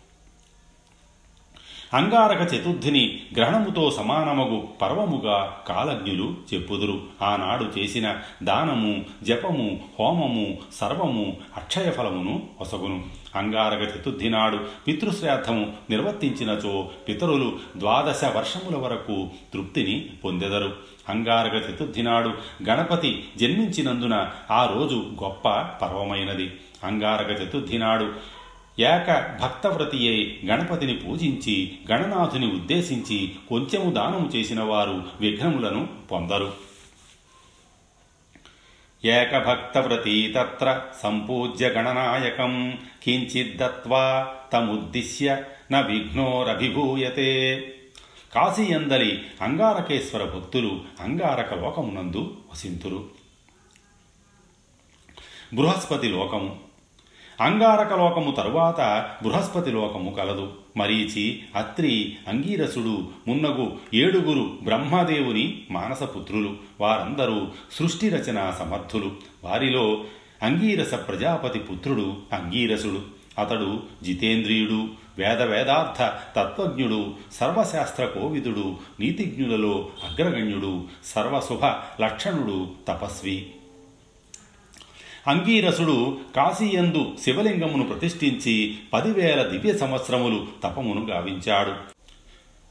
అంగారక 1.94 2.54
చతుర్థిని 2.54 3.20
గ్రహణముతో 3.36 3.90
సమానమగు 3.90 4.68
పర్వముగా 4.82 5.56
కాలజ్ఞులు 5.68 6.34
చెప్పుదురు. 6.54 7.00
ఆనాడు 7.22 7.78
చేసిన 7.78 8.16
దానము 8.42 9.04
జపము 9.22 9.80
హోమము 9.98 10.58
సర్వము 10.74 11.36
అక్షయ 11.56 11.90
ఫలమును 11.90 12.42
ఒసగును. 12.60 13.04
అంగారక 13.36 13.82
చతుర్థి 13.82 14.30
నాడు 14.30 14.58
పితృశ్రాద్ధము 14.86 15.72
నిర్వర్తించినచో 15.90 16.88
పితరులు 17.08 17.52
ద్వాదశ 17.76 18.24
వర్షముల 18.24 18.76
వరకు 18.76 19.28
తృప్తిని 19.54 20.06
పొందెదరు. 20.24 20.72
అంగారక 21.08 21.54
చతుర్థి 21.54 22.02
నాడు 22.02 22.30
గణపతి 22.68 23.24
జన్మించినందున 23.36 24.30
ఆ 24.50 24.70
రోజు 24.74 24.94
గొప్ప 24.94 25.48
పర్వమైనది. 25.82 26.50
అంగారక 26.84 27.42
చతుర్థి 27.42 27.78
నాడు 27.78 28.12
ఏక 28.82 29.38
భక్తవ్రతియే 29.42 30.40
గణపతిని 30.46 30.94
పూజించి 30.96 31.78
గణనాథుని 31.90 32.46
ఉద్దేశించి 32.46 33.34
కొంచెము 33.48 33.90
దానము 33.90 34.30
చేసిన 34.34 34.62
వారు 34.62 35.02
విఘ్నములను 35.20 35.88
పొందరు. 36.12 36.52
ఏకభక్తవ్రతీ 39.04 40.32
తత్ర 40.32 40.82
సంపూజ్య 41.02 41.68
గణనాయకం 41.68 42.78
కించిద్దత్వా 43.02 44.34
తముద్దిశ్య 44.52 45.42
న 45.72 45.80
విఘ్నోరభిభూయతే. 45.80 47.58
కాశీయందలి 48.34 49.22
అంగారకేశ్వర 49.42 50.24
భక్తులు 50.24 50.80
అంగారక 51.00 51.54
లోకమునందు 51.54 52.36
వసింతురు. 52.52 53.08
బృహస్పతి 55.54 56.08
లోకము 56.08 56.71
అంగారక 57.42 57.92
లోకము 57.92 58.30
తరువాత 58.30 59.10
బృహస్పతి 59.22 59.70
లోకము 59.70 60.10
కలదు. 60.10 60.52
మరీచి 60.76 61.42
అత్రి 61.56 62.16
అంగీరసుడు 62.28 63.08
మున్నగు 63.28 63.72
ఏడుగురు 63.94 64.50
బ్రహ్మదేవుని 64.62 65.62
మానసపుత్రులు. 65.70 66.56
వారందరూ 66.80 67.46
సృష్టి 67.72 68.08
రచన 68.08 68.54
సమర్థులు. 68.58 69.12
వారిలో 69.44 70.04
అంగీరస 70.42 70.94
ప్రజాపతి 70.94 71.58
పుత్రుడు 71.58 72.16
అంగీరసుడు. 72.32 73.00
అతడు 73.40 73.82
జితేంద్రియుడు 74.02 74.88
వేద 75.18 75.42
వేదార్థ 75.42 76.12
తత్వజ్ఞుడు 76.38 77.14
సర్వశాస్త్ర 77.32 78.04
కోవిదుడు 78.04 78.76
నీతిజ్ఞులలో 79.00 79.88
అగ్రగణ్యుడు 80.08 80.84
సర్వశుభ 81.04 81.64
లక్షణుడు 82.02 82.66
తపస్వి. 82.88 83.50
అంగీరసుడు 85.26 86.18
కాశీయందు 86.36 87.06
శివలింగమును 87.24 87.82
ప్రతిష్ఠించి 87.82 88.76
పదివేల 88.92 89.42
దివ్య 89.42 89.78
సంవత్సరములు 89.78 90.46
తపమును 90.64 91.06
గావించాడు. 91.10 91.72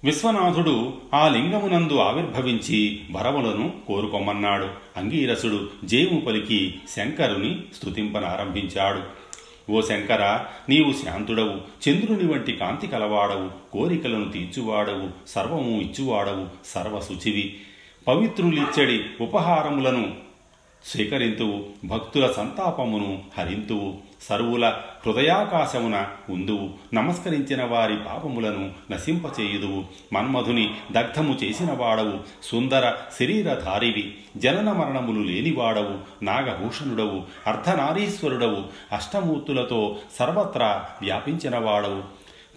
విశ్వనాథుడు 0.03 0.93
ఆ 1.13 1.27
లింగమునందు 1.27 1.93
ఆవిర్భవించి 1.93 2.99
వరములను 3.11 3.73
కోరుకోమన్నాడు 3.87 4.67
అంగీరసుడు 4.97 5.69
జేము 5.83 6.21
పలికి 6.21 6.73
శంకరుని 6.95 7.59
స్థుతింపనారంభించాడు 7.75 9.21
ఓ 9.71 9.81
శంకర 9.81 10.45
నీవు 10.69 11.05
శాంతుడవు. 11.05 11.89
చంద్రుని 11.89 12.33
వంటి 12.33 12.51
కాంతి 12.51 12.87
కలవాడవు. 12.87 13.71
కోరికలను 13.71 14.31
తీర్చువాడవు. 14.31 15.29
సర్వము 15.29 15.81
ఇచ్చువాడవు. 15.81 16.47
సర్వశుచివి. 16.65 17.57
పవిత్రులిచ్చడి 18.07 19.03
ఉపహారములను 19.21 20.30
స్వీకరింతువు 20.85 21.57
భక్తుల 21.85 22.31
సంతాపమును 22.31 23.23
హరింతువు 23.37 23.89
సర్వుల 24.21 24.65
హృదయాకాశమున 25.05 25.97
ఉందువు 26.29 26.69
నమస్కరించిన 26.93 27.63
వారి 27.63 27.95
పాపములను 28.05 28.71
నశింపచేయుదువు 28.91 29.85
మన్మధుని 30.13 30.65
దగ్ధము 30.91 31.33
చేసిన 31.43 31.71
వాడవు 31.71 32.19
సుందర 32.43 32.93
శరీరధారివి 33.19 34.05
జనన 34.37 34.71
మరణములు 34.71 35.19
లేనివాడవు 35.19 35.95
నాగభూషణుడవు 36.25 37.23
అర్ధనారీశ్వరుడవు 37.47 38.61
అష్టమూర్తులతో 38.93 39.81
సర్వత్రా 40.19 40.71
వ్యాపించిన 41.01 41.57
వాడవు 41.57 42.03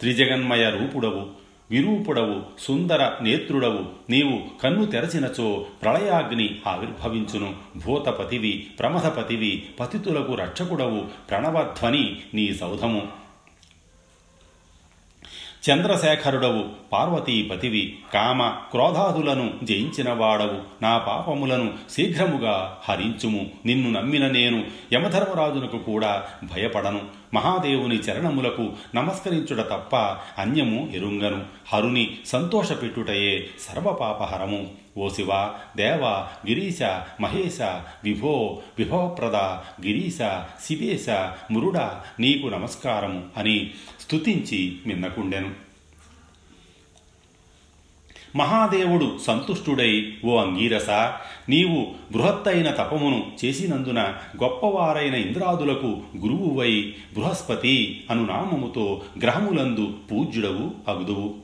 త్రిజగన్మయ 0.01 0.65
రూపుడవు 0.71 1.44
విరూపుడవు 1.70 2.42
సుందర 2.59 3.12
నేత్రుడవు. 3.22 3.85
నీవు 4.11 4.61
కన్ను 4.62 4.87
తెరచినచో 4.87 5.66
ప్రళయాగ్ని 5.83 6.61
ఆవిర్భవించును. 6.66 7.55
భూతపతివి 7.87 8.66
ప్రమథపతివి 8.79 9.62
పతితులకు 9.81 10.35
రక్షకుడవు. 10.35 11.00
ప్రణవధ్వని 11.31 12.16
నీ 12.35 12.55
సౌధము. 12.55 13.09
చంద్రశేఖరుడవు 15.70 16.64
పార్వతీపతివి. 16.92 17.98
కామ 18.14 18.48
క్రోధాదులను 18.48 19.55
జయించినవాడవు. 19.62 20.85
నా 20.85 20.98
పాపములను 20.98 21.74
శీఘ్రముగా 21.90 22.79
హరించుము. 22.88 23.50
నిన్ను 23.66 24.00
నమ్మిన 24.00 24.29
నేను 24.29 24.64
యమధర్మరాజునకు 24.92 25.79
కూడా 25.79 26.24
భయపడను. 26.44 27.24
మహాదేవుని 27.35 27.97
చరణములకు 27.97 28.73
నమస్కరించుట 28.94 29.59
తప్ప 29.59 29.97
అన్యము 30.40 30.90
ఎరుంగను. 30.94 31.44
హరుని 31.73 32.16
సంతోషపెట్టుటయే 32.27 33.47
సర్వపాపహరము. 33.61 34.85
ఓ 34.97 35.09
శివ 35.09 35.53
దేవ 35.77 36.05
గిరీశ 36.49 36.83
మహేశ 37.20 37.62
విభో 38.05 38.62
విభవప్రద 38.79 39.37
గిరీశ 39.87 40.18
శివేశ 40.64 41.09
మురుడ 41.51 41.79
నీకు 42.20 42.47
నమస్కారము 42.47 43.23
అని 43.37 43.70
స్తుతించి 44.01 44.79
మిన్నకుండెను. 44.87 45.63
మహాదేవుడు 48.37 49.18
సంతుష్టుడై 49.27 50.12
ఓ 50.25 50.37
అంగీరస! 50.37 50.90
నీవు 51.49 51.87
బృహత్తైన 52.12 52.70
తపమును 52.70 53.27
చేసినందున 53.44 54.01
గొప్పవారైన 54.42 55.14
ఇంద్రాదులకు 55.14 56.03
గురువువై 56.16 56.92
బృహస్పతి 57.14 58.03
అను 58.11 58.27
నామముతో 58.27 59.03
గ్రహములందు 59.18 59.94
పూజ్యుడవు 60.12 60.70
అగుదువు. 60.88 61.35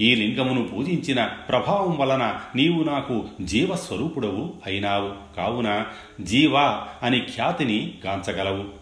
ఈ 0.00 0.14
లింగమును 0.14 0.68
పూజించిన 0.68 1.24
ప్రభావం 1.48 1.98
వలన 1.98 2.40
నీవు 2.56 2.82
నాకు 2.82 3.24
జీవస్వరూపుడవు 3.40 4.52
అయినావు. 4.66 5.36
కావున 5.36 5.84
జీవ 6.20 6.56
అని 7.02 7.20
ఖ్యాతిని 7.20 7.94
గాంచగలవు. 8.06 8.81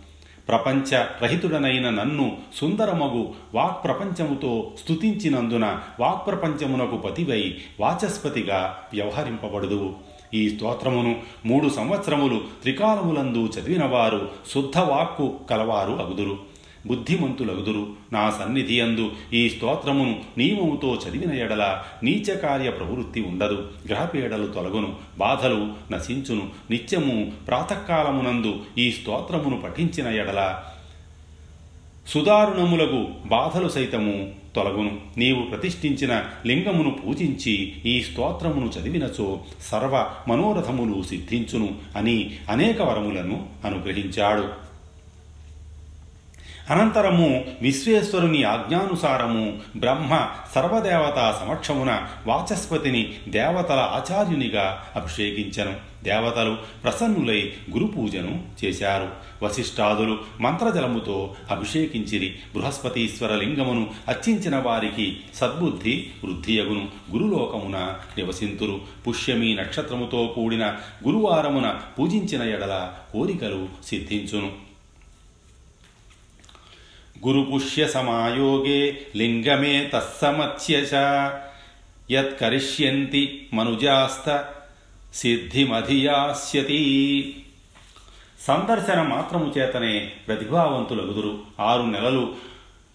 ప్రపంచ 0.51 1.05
రహితుడనైన 1.23 1.91
నన్ను 1.91 2.37
సుందరమగు 2.55 3.35
వాక్ప్రపంచముతో 3.55 4.71
స్తుతించినందున 4.85 5.79
వాక్ప్రపంచమునకు 6.01 6.97
పతివై 6.97 7.55
వాచస్పతిగా 7.81 8.79
వ్యవహరింపబడదు. 8.93 9.93
ఈ 10.35 10.49
స్తోత్రమును 10.49 11.17
మూడు 11.47 11.69
సంవత్సరములు 11.69 12.41
త్రికాలములందు 12.63 13.47
చదివినవారు 13.47 14.29
శుద్ధ 14.55 14.79
వాక్కు 14.79 15.41
కలవారు 15.51 15.93
అగుదురు. 15.93 16.50
బుద్ధిమంతులగుదురు. 16.87 17.87
నా 18.13 18.31
సన్నిధి 18.31 18.81
అందు 18.81 19.13
ఈ 19.33 19.51
స్తోత్రమును 19.51 20.21
నియమముతో 20.39 20.95
చదివిన 20.95 21.33
ఎడల 21.33 21.83
నీచకార్య 22.03 22.71
ప్రవృత్తి 22.71 23.21
ఉండదు. 23.23 23.69
గ్రహపీడలు 23.89 24.47
తొలగును 24.47 24.95
బాధలు 25.19 25.69
నశించును. 25.93 26.43
నిత్యము 26.71 27.33
ప్రాతకాలమునందు 27.49 28.61
ఈ 28.79 28.93
స్తోత్రమును 28.93 29.61
పఠించిన 29.61 30.07
ఎడల 30.07 30.59
సుదారుణములకు 32.07 33.07
బాధలు 33.27 33.69
సైతము 33.69 34.33
తొలగును. 34.57 34.99
నీవు 35.17 35.43
ప్రతిష్ఠించిన 35.43 36.25
లింగమును 36.47 36.91
పూజించి 36.91 37.73
ఈ 37.87 38.03
స్తోత్రమును 38.03 38.67
చదివినచో 38.67 39.41
సర్వ 39.61 40.11
మనోరథములు 40.29 41.03
సిద్ధించును 41.03 41.75
అని 41.97 42.31
అనేక 42.51 42.83
వరములను 42.83 43.47
అనుగ్రహించాడు. 43.65 44.70
అనంతరము 46.71 47.45
విశ్వేశ్వరుని 47.63 48.45
ఆజ్ఞానుసారము 48.45 49.59
బ్రహ్మ 49.77 50.29
సర్వదేవత 50.55 51.41
సమక్షమున 51.41 52.03
వాచస్పతిని 52.27 53.15
దేవతల 53.29 53.79
ఆచార్యునిగా 53.79 54.85
అభిషేకించను. 54.97 56.05
దేవతలు 56.05 56.57
ప్రసన్నులై 56.85 57.53
గురు 57.71 57.85
పూజను 57.85 58.43
చేశారు. 58.65 59.09
వశిష్ఠాదులు 59.45 60.19
మంత్రజలముతో 60.41 61.35
అభిషేకించిరి. 61.51 62.35
బృహస్పతీశ్వర 62.55 63.35
లింగమును 63.35 63.91
అర్చించిన 64.09 64.57
వారికి 64.57 65.21
సద్బుద్ధి 65.35 66.11
వృద్ధియగును. 66.25 66.89
గురులోకమున 67.13 67.95
నివసింతురు. 68.19 68.81
పుష్యమి 69.09 69.55
నక్షత్రముతో 69.55 70.33
కూడిన 70.35 70.67
గురువారమున 71.07 71.77
పూజించిన 71.99 72.43
ఎడల 72.43 72.93
కోరికలు 73.13 73.69
సిద్ధించును. 73.87 74.70
గురుపుష్య 77.25 77.87
సమాయోగే 77.87 78.99
లింగమే 79.17 79.91
తస్సమత్స్య 79.93 80.77
యత్కరిష్యంతి 82.11 83.49
మనుజాస్త 83.55 84.45
సిద్ధిమధియాస్యతి 85.15 86.81
సందర్శన 88.41 89.03
మాత్రము 89.03 89.55
చేతనే 89.59 90.11
ప్రతిభావంతులగుదురు 90.29 91.39
ఆరు 91.61 91.83
నెలలు 91.83 92.35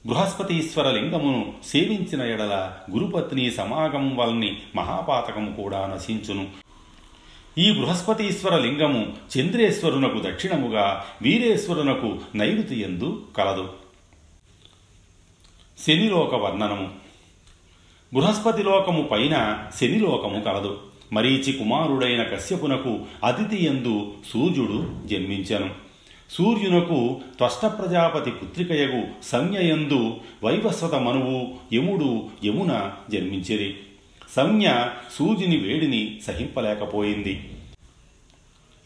బృహస్పతీశ్వర 0.06 0.92
లింగమును 0.92 1.54
సేవించిన 1.66 2.22
ఎడల 2.22 2.72
గురుపత్ని 2.92 3.52
సమాగమం 3.52 4.16
వల్ని 4.16 4.58
మహాపాతకము 4.76 5.62
కూడా 5.62 5.88
నశించును. 5.96 6.48
ఈ 7.58 7.72
బృహస్పతీశ్వర 7.72 8.58
లింగము 8.58 9.14
చంద్రేశ్వరునకు 9.38 10.20
దక్షిణముగా 10.20 11.06
వీరేశ్వరునకు 11.22 12.20
నైరుతి 12.36 12.80
ఎందు 12.80 13.24
కలదు. 13.38 13.85
శనిలోక 15.78 16.36
వర్ణనము. 16.36 16.90
బృహస్పతి 18.14 18.64
లోకము 18.64 19.04
పైన 19.04 19.68
శనిలోకము 19.82 20.42
కలదు. 20.42 20.80
మరీచి 21.14 21.54
కుమారుడైన 21.54 22.24
కశ్యపునకు 22.24 23.00
అతిథి 23.24 23.66
ఎందు 23.66 24.14
సూర్యుడు 24.34 25.08
జన్మించెను. 25.08 25.70
సూర్యునకు 26.32 27.22
త్వష్ట 27.38 27.66
ప్రజాపతి 27.66 28.32
పుత్రికయగు 28.32 29.04
సంజ్ఞయందు 29.24 30.18
వైవస్వత 30.44 30.96
మనువు 30.96 31.48
యముడు 31.74 32.30
యమున 32.46 32.92
జన్మించిరి. 33.12 33.76
సంజ్ఞ 34.36 34.70
సూర్యుని 35.20 35.58
వేడిని 35.58 36.20
సహింపలేకపోయింది. 36.28 37.50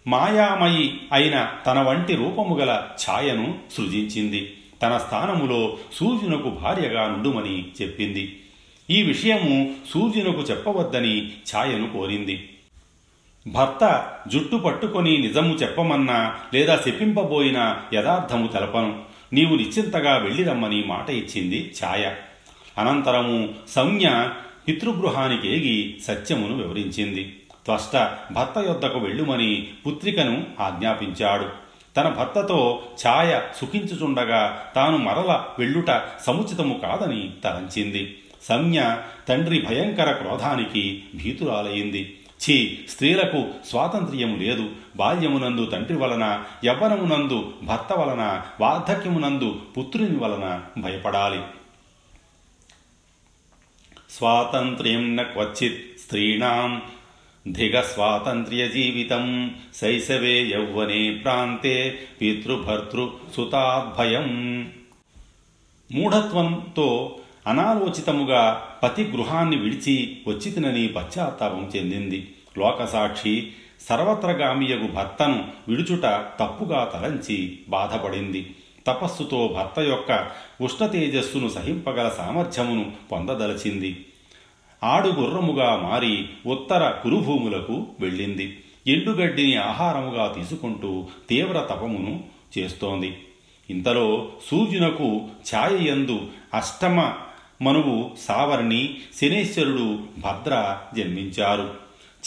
మాయామయి 0.07 1.01
అయిన 1.11 1.53
తన 1.67 1.81
వంటి 1.81 2.15
రూపము 2.15 2.57
గల 2.57 2.83
ఛాయను 3.09 3.59
సృజించింది. 3.71 4.55
తన 4.81 4.97
స్థానములో 4.97 5.77
సూర్యునకు 5.93 6.49
భార్యగా 6.49 7.07
నుండుమని 7.07 7.65
చెప్పింది. 7.81 8.39
ఈ 8.89 9.03
విషయము 9.03 9.75
సూర్యునకు 9.89 10.41
చెప్పవద్దని 10.41 11.27
ఛాయను 11.27 11.93
కోరింది. 11.93 12.49
భర్త 13.47 14.11
జుట్టు 14.27 14.55
పట్టుకొని 14.55 15.17
నిజము 15.17 15.53
చెప్పమన్నా 15.53 16.35
లేదా 16.53 16.81
చెప్పింపబోయిన 16.87 17.81
యథార్థము 17.93 18.47
తెలపను. 18.47 19.01
నీవు 19.33 19.55
నిశ్చింతగా 19.55 20.17
వెళ్ళిరమ్మని 20.17 20.83
మాట 20.83 21.09
ఇచ్చింది 21.09 21.73
ఛాయ. 21.85 22.11
అనంతరము 22.77 23.49
సంజ్ఞ 23.67 24.09
పితృగృహానికి 24.67 25.47
ఏగి 25.47 26.01
సత్యమును 26.03 26.57
వివరించింది. 26.57 27.35
త్వష్ట 27.65 27.95
భర్త 28.31 28.57
యొద్దకు 28.57 28.99
వెళ్ళుమని 28.99 29.67
పుత్రికను 29.87 30.43
ఆజ్ఞాపించాడు. 30.59 31.68
తన 31.95 32.09
భర్తతో 32.09 32.81
ఛాయ 33.07 33.39
సుఖించుచుండగా 33.57 34.71
తాను 34.75 34.97
మరల 34.97 35.45
వెళ్ళుట 35.59 36.01
సముచితము 36.25 36.79
కాదని 36.83 37.31
తలంచింది. 37.43 38.17
సంజ్ఞ 38.43 38.81
తండ్రి 39.27 39.61
భయంకర 39.61 40.11
క్రోధానికి 40.11 41.03
భీతురాలయ్యింది 41.15 42.15
ఛీ 42.45 42.79
స్త్రీలకు 42.89 43.47
స్వాతంత్ర్యము 43.69 44.35
లేదు. 44.35 44.69
బాల్యమునందు 44.95 45.65
తండ్రి 45.65 45.97
వలన 45.97 46.43
యవ్వనమునందు 46.65 47.53
భర్త 47.63 47.93
వలన 47.93 48.41
వార్ధక్యమునందు 48.59 49.61
పుత్రుని 49.77 50.17
వలన 50.17 50.61
భయపడాలి. 50.77 51.41
స్వాతంత్ర్యం 54.09 55.15
న 55.15 55.21
క్వచిత్ 55.21 55.99
స్త్రీణాం 55.99 56.81
ధిగ 57.47 57.81
స్వాతంత్ర్య 57.81 58.67
జీవితం 58.67 59.55
శైశవే 59.75 60.41
యౌవనే 60.41 61.11
ప్రాంతే 61.11 61.99
పితృభర్తృ 62.21 63.07
సుతాద్భయం 63.35 64.61
మూఢత్వంతో 65.91 67.15
అనాలోచితముగా 67.47 68.67
పతి 68.83 69.03
గృహాన్ని 69.03 69.55
విడిచి 69.55 70.17
వచ్చితినని 70.27 70.87
పశ్చాత్తాపం 70.87 71.71
చెందింది. 71.75 72.31
లోకసాక్షి 72.57 73.51
సర్వత్రగామియగు 73.89 74.87
భర్తను 74.87 75.47
విడుచుట 75.67 76.03
తప్పుగా 76.39 76.91
తలంచి 76.93 77.59
బాధపడింది. 77.69 78.55
తపస్సుతో 78.87 79.47
భర్త 79.57 79.79
యొక్క 79.79 80.29
ఉష్ణతేజస్సును 80.61 81.49
సహింపగల 81.49 82.09
సామర్థ్యమును 82.09 82.91
పొందదలచింది. 83.11 84.05
ఆడుగుర్రముగా 84.83 85.75
మారి 85.75 86.29
ఉత్తర 86.45 86.89
కురుభూములకు 86.89 87.87
వెళ్ళింది. 87.99 88.63
ఎండుగడ్డిని 88.87 89.55
ఆహారముగా 89.55 90.35
తీసుకుంటూ 90.37 91.07
తీవ్ర 91.29 91.59
తపమును 91.59 92.23
చేస్తోంది. 92.57 93.17
ఇంతలో 93.69 94.27
సూర్యునకు 94.51 95.21
ఛాయయందు 95.55 96.21
అష్టమ 96.53 97.13
మనువు 97.61 98.11
సావర్ణి 98.19 98.97
శనేశ్వరుడు 99.21 99.99
భద్ర 100.17 100.77
జన్మించారు. 100.97 101.73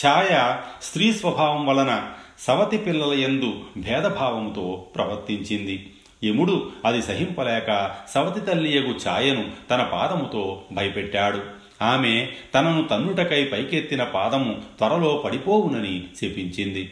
ఛాయ 0.06 0.56
స్త్రీ 0.82 1.12
స్వభావం 1.12 1.66
వలన 1.66 2.10
సవతి 2.38 2.78
పిల్లల 2.78 3.20
యందు 3.20 3.54
భేదభావంతో 3.76 4.86
ప్రవర్తించింది. 4.96 5.92
యముడు 6.24 6.70
అది 6.84 7.02
సహింపలేక 7.02 7.96
సవతి 8.14 8.40
తల్లియగు 8.40 8.94
ఛాయను 9.08 9.50
తన 9.70 9.82
పాదముతో 9.82 10.62
భయపెట్టాడు. 10.72 11.61
ఆమె 11.82 12.28
తనను 12.54 12.84
తన్నుటకై 12.84 13.44
పైకెత్తిన 13.44 14.04
పాదము 14.04 14.60
త్వరలో 14.78 15.22
పడిపోవునని 15.24 16.04
శపించింది. 16.16 16.90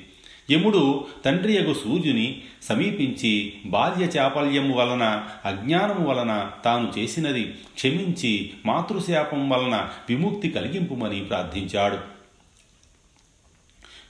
యముడు 0.50 1.05
తండ్రియగు 1.24 1.74
సూర్యుని 1.74 2.42
సమీపించి 2.62 3.53
బాల్య 3.66 4.05
చాపల్యము 4.05 4.74
వలన 4.74 5.24
అజ్ఞానము 5.44 6.09
వలన 6.09 6.50
తాను 6.64 6.92
చేసినది 6.98 7.44
క్షమించి 7.74 8.50
మాతృశాపం 8.66 9.50
వలన 9.50 9.88
విముక్తి 10.09 10.48
కలిగింపుమని 10.48 11.20
ప్రార్థించాడు. 11.20 12.19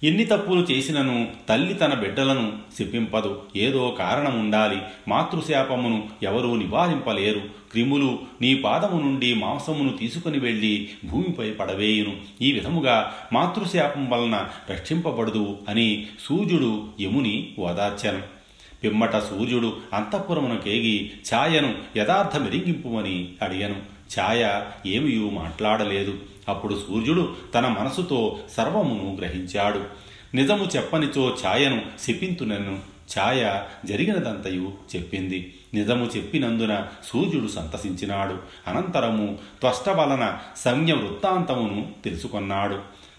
ఎన్ని 0.02 0.24
తప్పులు 0.24 0.60
చేసినను 0.60 1.28
తల్లి 1.48 1.74
తన 1.74 1.94
బిడ్డలను 1.94 2.52
శిప్పింపదు 2.76 3.42
ఏదో 3.56 3.96
కారణం 3.98 4.40
ఉండాలి 4.40 4.78
మాతృశాపమును 5.08 6.08
ఎవరూ 6.22 6.56
నివారింపలేరు. 6.56 7.42
క్రిములు 7.72 8.18
నీ 8.40 8.54
పాదము 8.54 9.00
నుండి 9.00 9.34
మాంసమును 9.34 9.96
తీసుకుని 9.96 10.38
వెళ్ళి 10.38 10.88
భూమిపై 11.04 11.50
పడవేయును. 11.50 12.16
ఈ 12.42 12.52
విధముగా 12.52 13.14
మాతృశాపం 13.32 14.10
వలన 14.10 14.48
రక్షింపబడదు 14.70 15.58
అని 15.68 16.06
సూర్యుడు 16.20 16.88
యముని 17.00 17.48
ఓదార్చను 17.58 18.22
పిమ్మట 18.84 19.16
సూర్యుడు 19.16 19.76
అంతఃపురమునకేగి 19.94 21.10
ఛాయను 21.34 21.74
యథార్థ 21.96 22.36
మెరిగింపుమని 22.36 23.28
అడిగను. 23.42 23.76
ఛాయ 24.20 24.60
ఏమియూ 24.86 25.30
మాట్లాడలేదు. 25.30 26.29
అప్పుడు 26.48 26.80
సూర్యుడు 26.88 27.34
తన 27.54 27.68
మనసుతో 27.68 28.38
సర్వమును 28.56 29.16
గ్రహించాడు. 29.20 29.84
నిజము 30.34 30.64
చెప్పనిచో 30.76 31.36
ఛాయను 31.46 31.82
శపింతునను 32.00 32.78
ఛాయ 33.18 33.62
జరిగినదంతయు 33.84 34.72
చెప్పింది. 34.96 35.54
నిజము 35.74 36.10
చెప్పినందున 36.16 36.86
సూర్యుడు 37.04 37.48
సంతసించినాడు. 37.48 38.38
అనంతరము 38.66 39.38
త్వష్ట 39.60 39.88
వలన 39.88 40.38
సంజ్ఞ 40.56 40.92
వృత్తాంతమును 40.92 41.88
తెలుసుకొన్నాడు. 42.04 42.74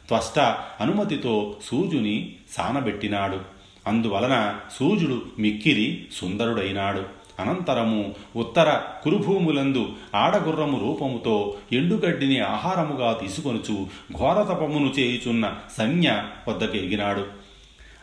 త్వష్ట 0.07 0.39
అనుమతితో 0.79 1.57
సూర్యుని 1.63 2.35
సానబెట్టినాడు. 2.51 3.39
అందువలన 3.87 4.59
సూర్యుడు 4.79 5.21
మిక్కిరి 5.39 6.05
సుందరుడైనాడు. 6.13 7.20
అనంతరము 7.41 8.15
ఉత్తర 8.35 8.79
కురుభూములందు 9.03 9.89
ఆడగుర్రము 10.15 10.79
రూపముతో 10.79 11.55
ఎండుగడ్డిని 11.71 12.39
ఆహారముగా 12.39 13.13
తీసుకొనుచు 13.13 13.87
ఘోరతపమును 14.17 14.93
చేయుచున్న 14.99 15.55
సంజ్ఞ 15.77 16.11
వద్దకు 16.47 16.77
ఎగినాడు 16.77 17.41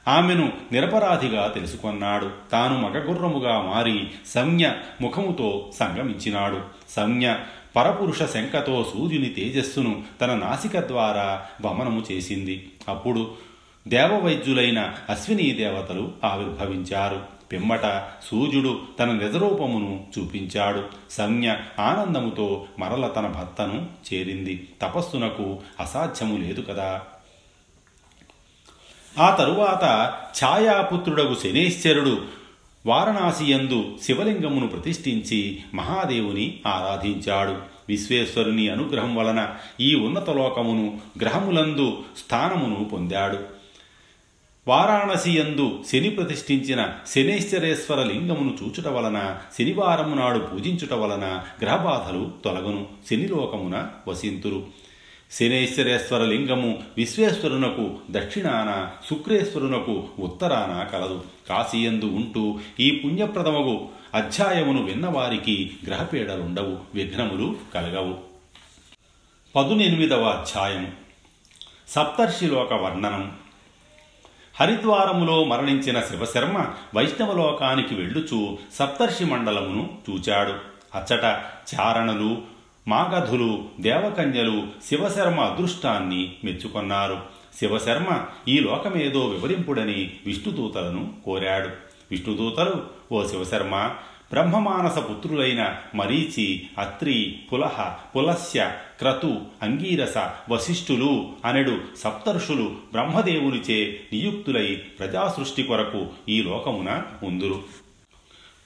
ఆమెను 0.09 0.53
నిరపరాధిగా 0.73 1.53
తెలుసుకొన్నాడు. 1.55 2.31
తాను 2.53 2.81
మగగుర్రముగా 2.81 3.61
మారి 3.61 4.09
సంజ్ఞ 4.27 4.69
ముఖముతో 5.01 5.71
సంగమించినాడు. 5.79 6.61
సంజ్ఞ 6.91 7.33
పరపురుష 7.77 8.23
శంకతో 8.23 8.87
సూర్యుని 8.95 9.27
తేజస్సును 9.27 10.03
తన 10.21 10.35
నాసిక 10.35 10.79
ద్వారా 10.79 11.43
వమనము 11.65 12.03
చేసింది. 12.13 12.71
అప్పుడు 12.89 13.31
దేవవైద్యులైన 13.89 14.93
అశ్విని 15.11 15.51
దేవతలు 15.51 16.13
ఆవిర్భవించారు. 16.25 17.38
పిమ్మట 17.53 18.05
సూర్యుడు 18.25 18.81
తన 18.99 19.13
నిజరూపమును 19.13 20.07
చూపించాడు. 20.19 20.85
సంజ్ఞ 21.11 21.53
ఆనందముతో 21.79 22.67
మరల 22.79 23.09
తన 23.09 23.27
భర్తను 23.27 23.87
చేరింది. 24.15 24.69
తపస్సునకు 24.83 25.59
అసాధ్యము 25.81 26.39
లేదు 26.39 26.61
కదా. 26.61 27.03
ఆ 29.19 29.35
తరువాత 29.35 30.15
ఛాయాపుత్రుడగు 30.45 31.35
శనేశ్వరుడు 31.35 32.23
వారణాసియందు 32.87 33.99
శివలింగమును 34.03 34.67
ప్రతిష్ఠించి 34.67 35.63
మహాదేవుని 35.75 36.61
ఆరాధించాడు. 36.67 37.79
విశ్వేశ్వరుని 37.89 38.69
అనుగ్రహం 38.69 39.17
వలన 39.17 39.55
ఈ 39.81 39.95
ఉన్నత 39.95 40.31
లోకమును 40.31 41.01
గ్రహములందు 41.21 42.03
స్థానమును 42.19 42.85
పొందాడు. 42.85 43.58
వారాణసియందు 44.69 45.85
శని 45.93 46.11
ప్రతిష్ఠించిన 46.11 46.89
శనేశ్వరేశ్వర 47.15 48.03
లింగమును 48.03 48.59
చూచుట 48.63 48.89
వలన 48.89 49.39
శనివారము 49.59 50.15
నాడు 50.15 50.39
పూజించుట 50.39 50.93
వలన 50.93 51.43
గ్రహబాధలు 51.61 52.33
తొలగును 52.45 52.87
శనిలోకమున 53.11 53.89
వసింతురు. 54.09 54.67
శనేశ్వరేశ్వర 55.31 56.25
లింగము 56.25 56.83
విశ్వేశ్వరునకు 56.97 57.97
దక్షిణాన 58.11 58.91
శుక్రేశ్వరునకు 59.11 60.09
ఉత్తరాన 60.19 60.85
కలదు. 60.93 61.25
కాశీయందు 61.49 62.05
ఉంటూ 62.05 62.59
ఈ 62.81 62.91
పుణ్యప్రదమగు 63.05 63.89
అధ్యాయమును 64.15 64.85
విన్నవారికి 64.85 65.71
గ్రహపీడలుండవు 65.87 66.77
విఘ్నములు 66.95 67.57
కలగవు. 67.75 68.15
పదునెనిమిదవ 69.57 70.23
అధ్యాయం 70.23 70.93
సప్తర్షిలోక 71.89 72.73
వర్ణనం. 72.73 73.33
హరిద్వారములో 74.61 75.45
మరణించిన 75.45 76.01
శివశర్మ 76.01 76.67
వైష్ణవలోకానికి 76.95 77.95
వెళ్ళుచూ 77.95 78.59
సప్తర్షి 78.75 79.25
మండలమును 79.25 79.91
చూచాడు. 80.11 80.55
అచ్చట 80.99 81.25
చారణులు 81.75 82.43
మాగధులు 82.89 83.65
దేవకన్యలు 83.81 84.67
శివశర్మ 84.89 85.41
అదృష్టాన్ని 85.41 86.35
మెచ్చుకొన్నారు. 86.45 87.21
శివశర్మ 87.59 88.25
ఈ 88.49 88.59
లోకమేదో 88.59 89.27
వివరింపుడని 89.27 90.13
విష్ణుదూతలను 90.27 91.13
కోరాడు. 91.25 91.69
విష్ణుదూతలు 92.11 92.87
ఓ 93.13 93.27
శివశర్మ 93.27 93.91
బ్రహ్మమానస 94.33 94.99
పుత్రులైన 94.99 95.77
మరీచి 95.95 96.67
అత్రి 96.79 97.39
పులహ 97.53 97.95
పులస్య 98.17 98.73
క్రతు 98.99 99.41
అంగీరస 99.63 100.15
వశిష్ఠులు 100.51 101.33
అనెడు 101.45 101.81
సప్తర్షులు 101.97 102.65
బ్రహ్మదేవునిచే 102.93 104.01
నియుక్తులై 104.13 104.75
ప్రజాసృష్టి 104.75 105.63
కొరకు 105.63 106.07
ఈ 106.29 106.43
లోకమున 106.43 107.03
ఉందురు. 107.23 107.63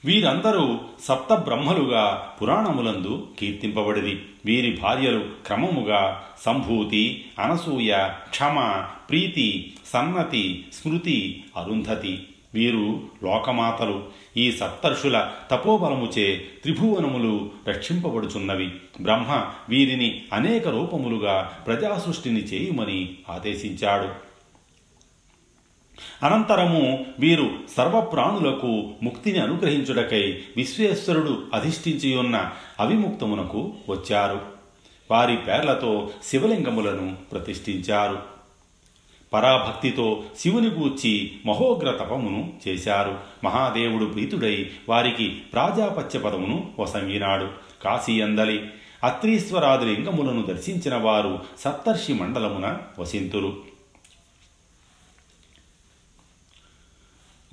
వీరందరూ 0.05 0.79
సప్త 1.03 1.33
బ్రహ్మలుగా 1.33 2.33
పురాణములందు 2.41 3.27
కీర్తింపబడిది 3.39 4.25
వీరి 4.45 4.79
భార్యలు 4.81 5.25
క్రమముగా 5.45 6.23
సంభూతి 6.45 7.25
అనసూయ 7.39 8.09
క్షమ 8.29 8.85
ప్రీతి 9.09 9.73
సన్నతి 9.85 10.65
స్మృతి 10.73 11.43
అరుంధతి. 11.57 12.27
వీరు 12.53 13.01
లోకమాతలు 13.23 14.03
ఈ 14.37 14.51
సప్తర్షుల 14.51 15.31
తపోబలముచే 15.51 16.45
త్రిభువనములు 16.63 17.51
రక్షింపబడుచున్నవి. 17.67 18.69
బ్రహ్మ 19.01 19.45
వీరిని 19.69 20.23
అనేక 20.33 20.67
రూపములుగా 20.67 21.51
ప్రజాసృష్టిని 21.67 22.39
చేయుమని 22.39 23.15
ఆదేశించాడు. 23.29 24.33
అనంతరము 26.25 27.05
వీరు 27.19 27.49
సర్వప్రాణులకు 27.77 28.91
ముక్తిని 29.03 29.39
అనుగ్రహించుటకై 29.39 30.39
విశ్వేశ్వరుడు 30.57 31.43
అధిష్ఠించియున్న 31.53 32.51
అవిముక్తమునకు 32.79 33.73
వచ్చారు. 33.89 34.41
వారి 35.11 35.37
పేర్లతో 35.37 36.09
శివలింగములను 36.23 37.15
ప్రతిష్ఠించారు. 37.31 38.32
పరాభక్తితో 39.33 40.23
శివుని 40.39 40.67
గూర్చి 40.67 41.31
మహోగ్ర 41.45 41.91
తపమును 41.91 42.53
చేశారు. 42.67 43.19
మహాదేవుడు 43.43 44.05
ప్రీతుడై 44.05 44.71
వారికి 44.89 45.29
ప్రాజాపత్య 45.29 46.19
పదమును 46.19 46.71
వసంగినాడు. 46.79 47.49
కాశీ 47.83 48.21
అందలి 48.21 48.63
అత్రీశ్వరాది 49.03 49.85
లింగములను 49.85 50.41
దర్శించిన 50.41 50.95
వారు 50.95 51.39
సప్తర్షి 51.59 52.13
మండలమున 52.13 52.77
వసింతులు 52.99 53.73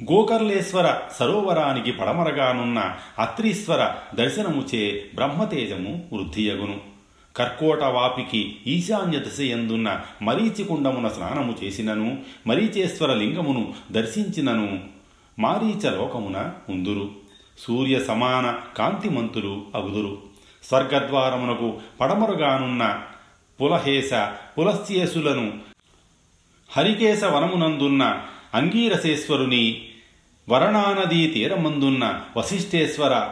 గోకర్లేశ్వర 0.02 1.00
సరోవరానికి 1.18 1.92
పడమరగానున్న 1.92 2.96
అత్రీశ్వర 3.18 3.94
దర్శనముచే 4.14 5.06
బ్రహ్మతేజము 5.14 6.08
వృద్ధియగును. 6.12 6.89
కర్కోట 7.36 7.82
వాపికి 7.82 8.56
ఈశాన్య 8.66 9.18
దిశయందున్న 9.18 10.00
మరీచికుండమున 10.22 11.08
స్నానము 11.08 11.54
చేసినను 11.64 12.18
మరీచేశ్వర 12.46 13.14
లింగమును 13.14 13.74
దర్శించినను 13.92 14.80
మారీచ 15.38 15.90
లోకమున 15.90 16.52
ఉందురు. 16.68 17.10
సూర్య 17.58 18.04
సమాన 18.04 18.58
కాంతిమంతులు 18.76 19.62
అగుదురు. 19.74 20.18
స్వర్గద్వారమునకు 20.64 21.80
పడమరుగానున్న 22.00 23.02
పులహేశ 23.60 24.10
పులస్యేసులను 24.58 25.52
హరికేశ 26.70 27.24
వనమునందున్న 27.24 28.22
అంగీరసేశ్వరుని 28.54 29.88
వరణానదీ 30.48 31.26
తీరమందున్న 31.26 32.20
వశిష్ఠేశ్వర 32.36 33.28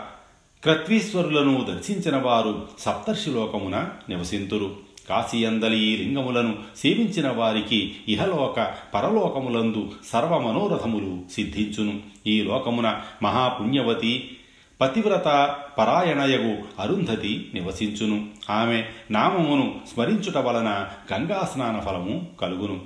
క్రత్వీశ్వరులను 0.63 1.65
దర్శించిన 1.65 2.17
వారు 2.17 2.69
సప్తర్షిలోకమున 2.79 3.89
నివసింతురు. 4.09 4.77
కాశీయందలి 5.09 5.79
ఈ 5.79 5.97
లింగములను 5.97 6.55
సేవించిన 6.77 7.31
వారికి 7.31 7.97
ఇహలోక 8.09 8.75
పరలోకములందు 8.95 9.91
సర్వమనోరథములు 10.13 11.33
సిద్ధించును. 11.33 12.01
ఈ 12.27 12.43
లోకమున 12.43 13.01
మహాపుణ్యవతి 13.23 14.37
పతివ్రత 14.81 15.57
పరాయణయగు 15.79 16.57
అరుంధతి 16.79 17.51
నివసించును. 17.55 18.27
ఆమె 18.51 18.85
నామమును 19.11 19.75
స్మరించుట 19.95 20.37
వలన 20.37 20.89
గంగా 21.13 21.51
స్నాన 21.55 21.81
ఫలము 21.81 22.27
కలుగును. 22.41 22.81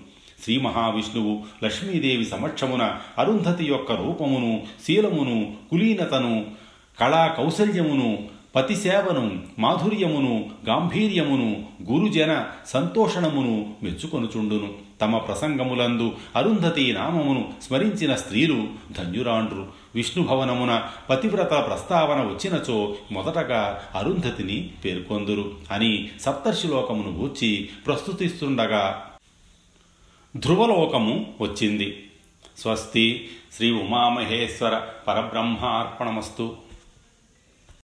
శ్రీ 0.45 0.59
మహావిష్ణువు 0.59 1.43
లక్ష్మీదేవి 1.65 2.25
సమక్షమున 2.25 2.97
అరుంధతి 3.19 3.65
యొక్క 3.65 3.93
రూపమును 3.93 4.63
శీలమును 4.87 5.55
కులీనతను 5.71 6.62
కళా 7.01 7.27
కౌశల్యమును 7.27 8.29
పతిసేవను 8.57 9.43
మాధుర్యమును 9.59 10.51
గాంభీర్యమును 10.67 11.67
గురుజన 11.93 12.47
సంతోషణమును 12.67 13.75
మెచ్చుకొనుచుండును. 13.83 14.75
తమ 15.01 15.19
ప్రసంగములందు 15.19 16.15
అరుంధతి 16.37 16.93
నామమును 16.93 17.53
స్మరించిన 17.63 18.15
స్త్రీలు 18.15 18.67
ధన్యురాండ్రు. 18.99 19.67
విష్ణుభవనమున 19.95 20.85
పతివ్రత 21.11 21.51
ప్రస్తావన 21.51 22.21
వచ్చినచో 22.21 22.95
మొదటగా 23.13 23.83
అరుంధతిని 23.95 24.71
పేర్కొందురు 24.85 25.53
అని 25.73 26.11
సప్తర్షిలోకమును 26.21 27.11
గూర్చి 27.11 27.69
ప్రస్తుతిస్తుండగా 27.87 29.11
ధ్రువలోకము 30.37 31.33
వచ్చింది. 31.41 32.07
స్వస్తి 32.59 33.29
శ్రీ 33.57 33.71
ఉమామహేశ్వర 33.71 34.81
పరబ్రహ్మార్పణమస్తు. 35.09 36.72